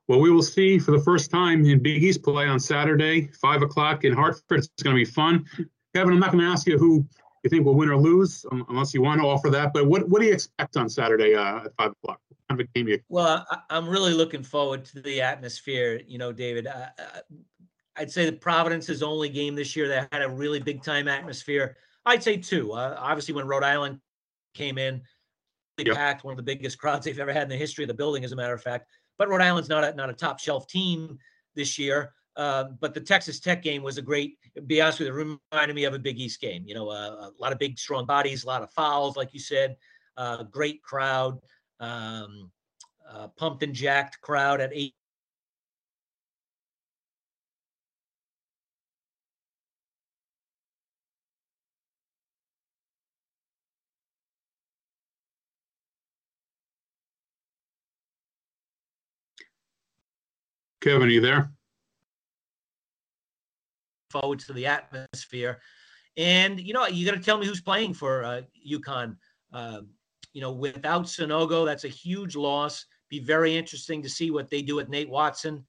Well, 0.07 0.19
we 0.19 0.31
will 0.31 0.41
see 0.41 0.79
for 0.79 0.91
the 0.91 1.03
first 1.03 1.29
time 1.29 1.63
in 1.65 1.83
Big 1.83 2.03
East 2.03 2.23
play 2.23 2.47
on 2.47 2.59
Saturday, 2.59 3.27
five 3.39 3.61
o'clock 3.61 4.05
in 4.05 4.13
Hartford. 4.13 4.59
It's 4.59 4.83
going 4.83 4.95
to 4.95 4.99
be 4.99 5.05
fun. 5.05 5.45
Kevin, 5.93 6.13
I'm 6.13 6.19
not 6.19 6.31
going 6.31 6.43
to 6.43 6.49
ask 6.49 6.67
you 6.67 6.79
who 6.79 7.05
you 7.43 7.49
think 7.49 7.65
we'll 7.65 7.75
win 7.75 7.89
or 7.89 7.97
lose, 7.97 8.45
um, 8.51 8.65
unless 8.69 8.93
you 8.93 9.01
want 9.01 9.21
to 9.21 9.27
offer 9.27 9.49
that. 9.49 9.73
But 9.73 9.87
what, 9.87 10.07
what 10.09 10.21
do 10.21 10.27
you 10.27 10.33
expect 10.33 10.77
on 10.77 10.89
Saturday 10.89 11.35
uh, 11.35 11.65
at 11.65 11.75
five 11.77 11.91
o'clock? 11.91 12.19
Kind 12.49 12.59
of 12.59 12.67
a 12.67 12.69
game 12.77 12.87
you? 12.87 12.99
Well, 13.09 13.45
I, 13.49 13.77
am 13.77 13.87
really 13.87 14.13
looking 14.13 14.43
forward 14.43 14.85
to 14.85 15.01
the 15.01 15.21
atmosphere. 15.21 16.01
You 16.07 16.17
know, 16.17 16.31
David. 16.31 16.67
Uh, 16.67 16.87
I'd 17.95 18.11
say 18.11 18.25
the 18.25 18.31
Providence's 18.31 19.03
only 19.03 19.29
game 19.29 19.55
this 19.55 19.75
year 19.75 19.87
that 19.89 20.07
had 20.11 20.21
a 20.21 20.29
really 20.29 20.59
big 20.59 20.81
time 20.81 21.07
atmosphere. 21.07 21.75
I'd 22.05 22.23
say 22.23 22.37
two. 22.37 22.71
Uh, 22.71 22.95
obviously, 22.97 23.33
when 23.33 23.47
Rhode 23.47 23.63
Island 23.63 23.99
came 24.53 24.77
in, 24.77 25.01
they 25.77 25.83
yep. 25.85 25.95
packed 25.95 26.23
one 26.23 26.31
of 26.31 26.37
the 26.37 26.43
biggest 26.43 26.77
crowds 26.77 27.05
they've 27.05 27.19
ever 27.19 27.33
had 27.33 27.43
in 27.43 27.49
the 27.49 27.57
history 27.57 27.83
of 27.83 27.87
the 27.87 27.93
building, 27.93 28.23
as 28.23 28.31
a 28.31 28.35
matter 28.35 28.53
of 28.53 28.61
fact. 28.61 28.87
But 29.17 29.29
Rhode 29.29 29.41
Island's 29.41 29.69
not 29.69 29.83
a, 29.83 29.93
not 29.95 30.09
a 30.09 30.13
top 30.13 30.39
shelf 30.39 30.67
team 30.67 31.19
this 31.55 31.77
year. 31.77 32.13
Uh, 32.39 32.69
but 32.79 32.93
the 32.93 33.01
Texas 33.01 33.37
Tech 33.37 33.61
game 33.61 33.83
was 33.83 33.97
a 33.97 34.01
great. 34.01 34.37
Be 34.65 34.79
honest 34.79 34.99
with 34.99 35.09
you, 35.09 35.13
it 35.13 35.37
reminded 35.51 35.73
me 35.75 35.83
of 35.83 35.93
a 35.93 35.99
Big 35.99 36.17
East 36.17 36.39
game. 36.39 36.63
You 36.65 36.73
know, 36.73 36.87
uh, 36.87 37.27
a 37.27 37.31
lot 37.37 37.51
of 37.51 37.59
big, 37.59 37.77
strong 37.77 38.05
bodies, 38.05 38.45
a 38.45 38.47
lot 38.47 38.63
of 38.63 38.71
fouls, 38.71 39.17
like 39.17 39.33
you 39.33 39.41
said. 39.41 39.75
Uh, 40.15 40.43
great 40.43 40.81
crowd, 40.81 41.37
um, 41.81 42.49
uh, 43.11 43.27
pumped 43.35 43.61
and 43.63 43.73
jacked 43.73 44.21
crowd 44.21 44.61
at 44.61 44.69
eight. 44.73 44.95
Kevin, 60.79 61.09
are 61.09 61.11
you 61.11 61.19
there? 61.19 61.51
Forward 64.09 64.39
to 64.39 64.53
the 64.53 64.65
atmosphere. 64.65 65.59
And 66.17 66.59
you 66.59 66.73
know, 66.73 66.87
you 66.87 67.05
got 67.05 67.15
to 67.15 67.23
tell 67.23 67.37
me 67.37 67.45
who's 67.45 67.61
playing 67.61 67.93
for 67.93 68.23
uh, 68.23 68.41
UConn. 68.67 69.15
Uh, 69.53 69.81
you 70.33 70.41
know, 70.41 70.51
without 70.51 71.05
Sanogo, 71.05 71.63
that's 71.65 71.83
a 71.83 71.89
huge 71.89 72.35
loss. 72.35 72.85
Be 73.09 73.19
very 73.19 73.55
interesting 73.55 74.01
to 74.01 74.09
see 74.09 74.31
what 74.31 74.49
they 74.49 74.63
do 74.63 74.75
with 74.75 74.89
Nate 74.89 75.09
Watson, 75.09 75.63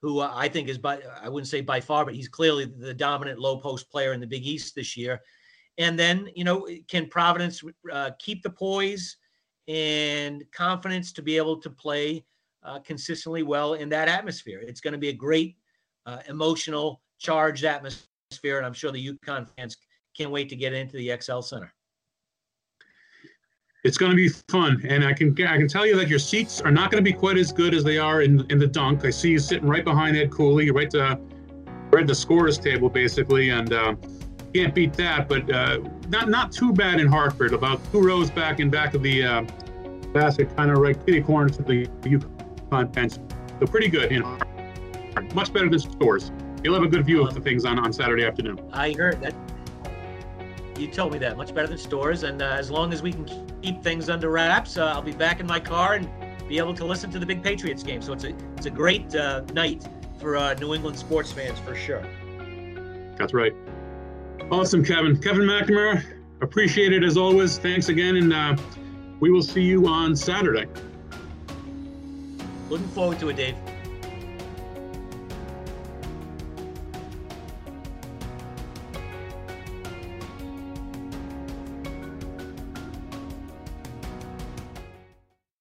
who 0.00 0.20
uh, 0.20 0.32
I 0.34 0.48
think 0.48 0.68
is 0.68 0.78
by 0.78 1.00
I 1.22 1.28
wouldn't 1.28 1.48
say 1.48 1.60
by 1.60 1.80
far, 1.80 2.06
but 2.06 2.14
he's 2.14 2.28
clearly 2.28 2.64
the 2.64 2.94
dominant 2.94 3.38
low 3.38 3.58
post 3.58 3.90
player 3.90 4.14
in 4.14 4.20
the 4.20 4.26
Big 4.26 4.46
East 4.46 4.74
this 4.74 4.96
year. 4.96 5.20
And 5.76 5.98
then, 5.98 6.28
you 6.34 6.44
know, 6.44 6.66
can 6.88 7.08
Providence 7.08 7.62
uh, 7.92 8.10
keep 8.18 8.42
the 8.42 8.50
poise 8.50 9.16
and 9.68 10.44
confidence 10.52 11.12
to 11.12 11.22
be 11.22 11.36
able 11.36 11.60
to 11.60 11.70
play 11.70 12.24
uh, 12.62 12.78
consistently 12.80 13.42
well 13.42 13.74
in 13.74 13.88
that 13.90 14.08
atmosphere? 14.08 14.60
It's 14.60 14.80
going 14.80 14.92
to 14.92 14.98
be 14.98 15.08
a 15.10 15.14
great 15.14 15.56
uh, 16.06 16.18
emotional 16.28 17.02
charged 17.22 17.64
atmosphere, 17.64 18.58
and 18.58 18.66
I'm 18.66 18.72
sure 18.72 18.90
the 18.90 19.08
UConn 19.14 19.48
fans 19.56 19.76
can't 20.16 20.30
wait 20.30 20.48
to 20.50 20.56
get 20.56 20.72
into 20.72 20.96
the 20.96 21.16
XL 21.20 21.40
Center. 21.40 21.72
It's 23.84 23.96
going 23.96 24.10
to 24.10 24.16
be 24.16 24.28
fun, 24.28 24.80
and 24.88 25.04
I 25.04 25.12
can 25.12 25.30
I 25.42 25.56
can 25.56 25.66
tell 25.66 25.84
you 25.84 25.96
that 25.96 26.06
your 26.06 26.20
seats 26.20 26.60
are 26.60 26.70
not 26.70 26.92
going 26.92 27.02
to 27.04 27.10
be 27.10 27.16
quite 27.16 27.36
as 27.36 27.52
good 27.52 27.74
as 27.74 27.82
they 27.82 27.98
are 27.98 28.22
in 28.22 28.46
in 28.48 28.58
the 28.58 28.66
dunk. 28.66 29.04
I 29.04 29.10
see 29.10 29.30
you 29.30 29.40
sitting 29.40 29.68
right 29.68 29.84
behind 29.84 30.16
Ed 30.16 30.30
Cooley, 30.30 30.70
right 30.70 30.88
to 30.90 31.18
right 31.90 32.02
at 32.02 32.06
the 32.06 32.14
scores 32.14 32.58
table 32.58 32.88
basically, 32.88 33.48
and 33.48 33.72
uh, 33.72 33.96
can't 34.54 34.72
beat 34.72 34.92
that. 34.94 35.28
But 35.28 35.50
uh, 35.50 35.80
not 36.10 36.28
not 36.28 36.52
too 36.52 36.72
bad 36.72 37.00
in 37.00 37.08
Hartford. 37.08 37.54
About 37.54 37.80
two 37.90 38.00
rows 38.00 38.30
back 38.30 38.60
in 38.60 38.70
back 38.70 38.94
of 38.94 39.02
the 39.02 39.24
uh, 39.24 39.42
basket, 40.12 40.54
kind 40.56 40.70
of 40.70 40.78
right 40.78 40.96
kitty 41.04 41.20
corner 41.20 41.48
to 41.48 41.62
the 41.62 41.86
UConn 42.02 42.92
bench. 42.92 43.14
So 43.58 43.66
pretty 43.66 43.88
good 43.88 44.12
in 44.12 44.22
Hartford. 44.22 45.34
Much 45.34 45.52
better 45.52 45.68
than 45.68 45.80
scores. 45.80 46.30
You'll 46.62 46.74
have 46.74 46.84
a 46.84 46.88
good 46.88 47.04
view 47.04 47.26
of 47.26 47.34
the 47.34 47.40
things 47.40 47.64
on, 47.64 47.78
on 47.78 47.92
Saturday 47.92 48.24
afternoon. 48.24 48.60
I 48.72 48.92
heard 48.92 49.20
that. 49.20 49.34
You 50.78 50.88
told 50.88 51.12
me 51.12 51.18
that 51.18 51.36
much 51.36 51.54
better 51.54 51.66
than 51.66 51.78
stores, 51.78 52.22
and 52.22 52.40
uh, 52.40 52.56
as 52.58 52.70
long 52.70 52.92
as 52.92 53.02
we 53.02 53.12
can 53.12 53.26
keep 53.62 53.82
things 53.82 54.08
under 54.08 54.30
wraps, 54.30 54.76
uh, 54.76 54.86
I'll 54.86 55.02
be 55.02 55.12
back 55.12 55.40
in 55.40 55.46
my 55.46 55.60
car 55.60 55.94
and 55.94 56.08
be 56.48 56.58
able 56.58 56.74
to 56.74 56.84
listen 56.84 57.10
to 57.10 57.18
the 57.18 57.26
big 57.26 57.42
Patriots 57.42 57.82
game. 57.82 58.00
So 58.00 58.12
it's 58.12 58.24
a 58.24 58.34
it's 58.56 58.66
a 58.66 58.70
great 58.70 59.14
uh, 59.14 59.42
night 59.52 59.86
for 60.20 60.36
uh, 60.36 60.54
New 60.54 60.74
England 60.74 60.96
sports 60.96 61.30
fans 61.32 61.58
for 61.58 61.74
sure. 61.74 62.02
That's 63.18 63.34
right. 63.34 63.52
Awesome, 64.50 64.84
Kevin. 64.84 65.20
Kevin 65.20 65.42
McNamara, 65.42 66.02
appreciate 66.40 66.92
it 66.92 67.02
as 67.02 67.16
always. 67.16 67.58
Thanks 67.58 67.88
again, 67.88 68.16
and 68.16 68.32
uh, 68.32 68.56
we 69.20 69.30
will 69.30 69.42
see 69.42 69.62
you 69.62 69.86
on 69.86 70.16
Saturday. 70.16 70.66
Looking 72.68 72.88
forward 72.88 73.18
to 73.20 73.28
it, 73.28 73.36
Dave. 73.36 73.56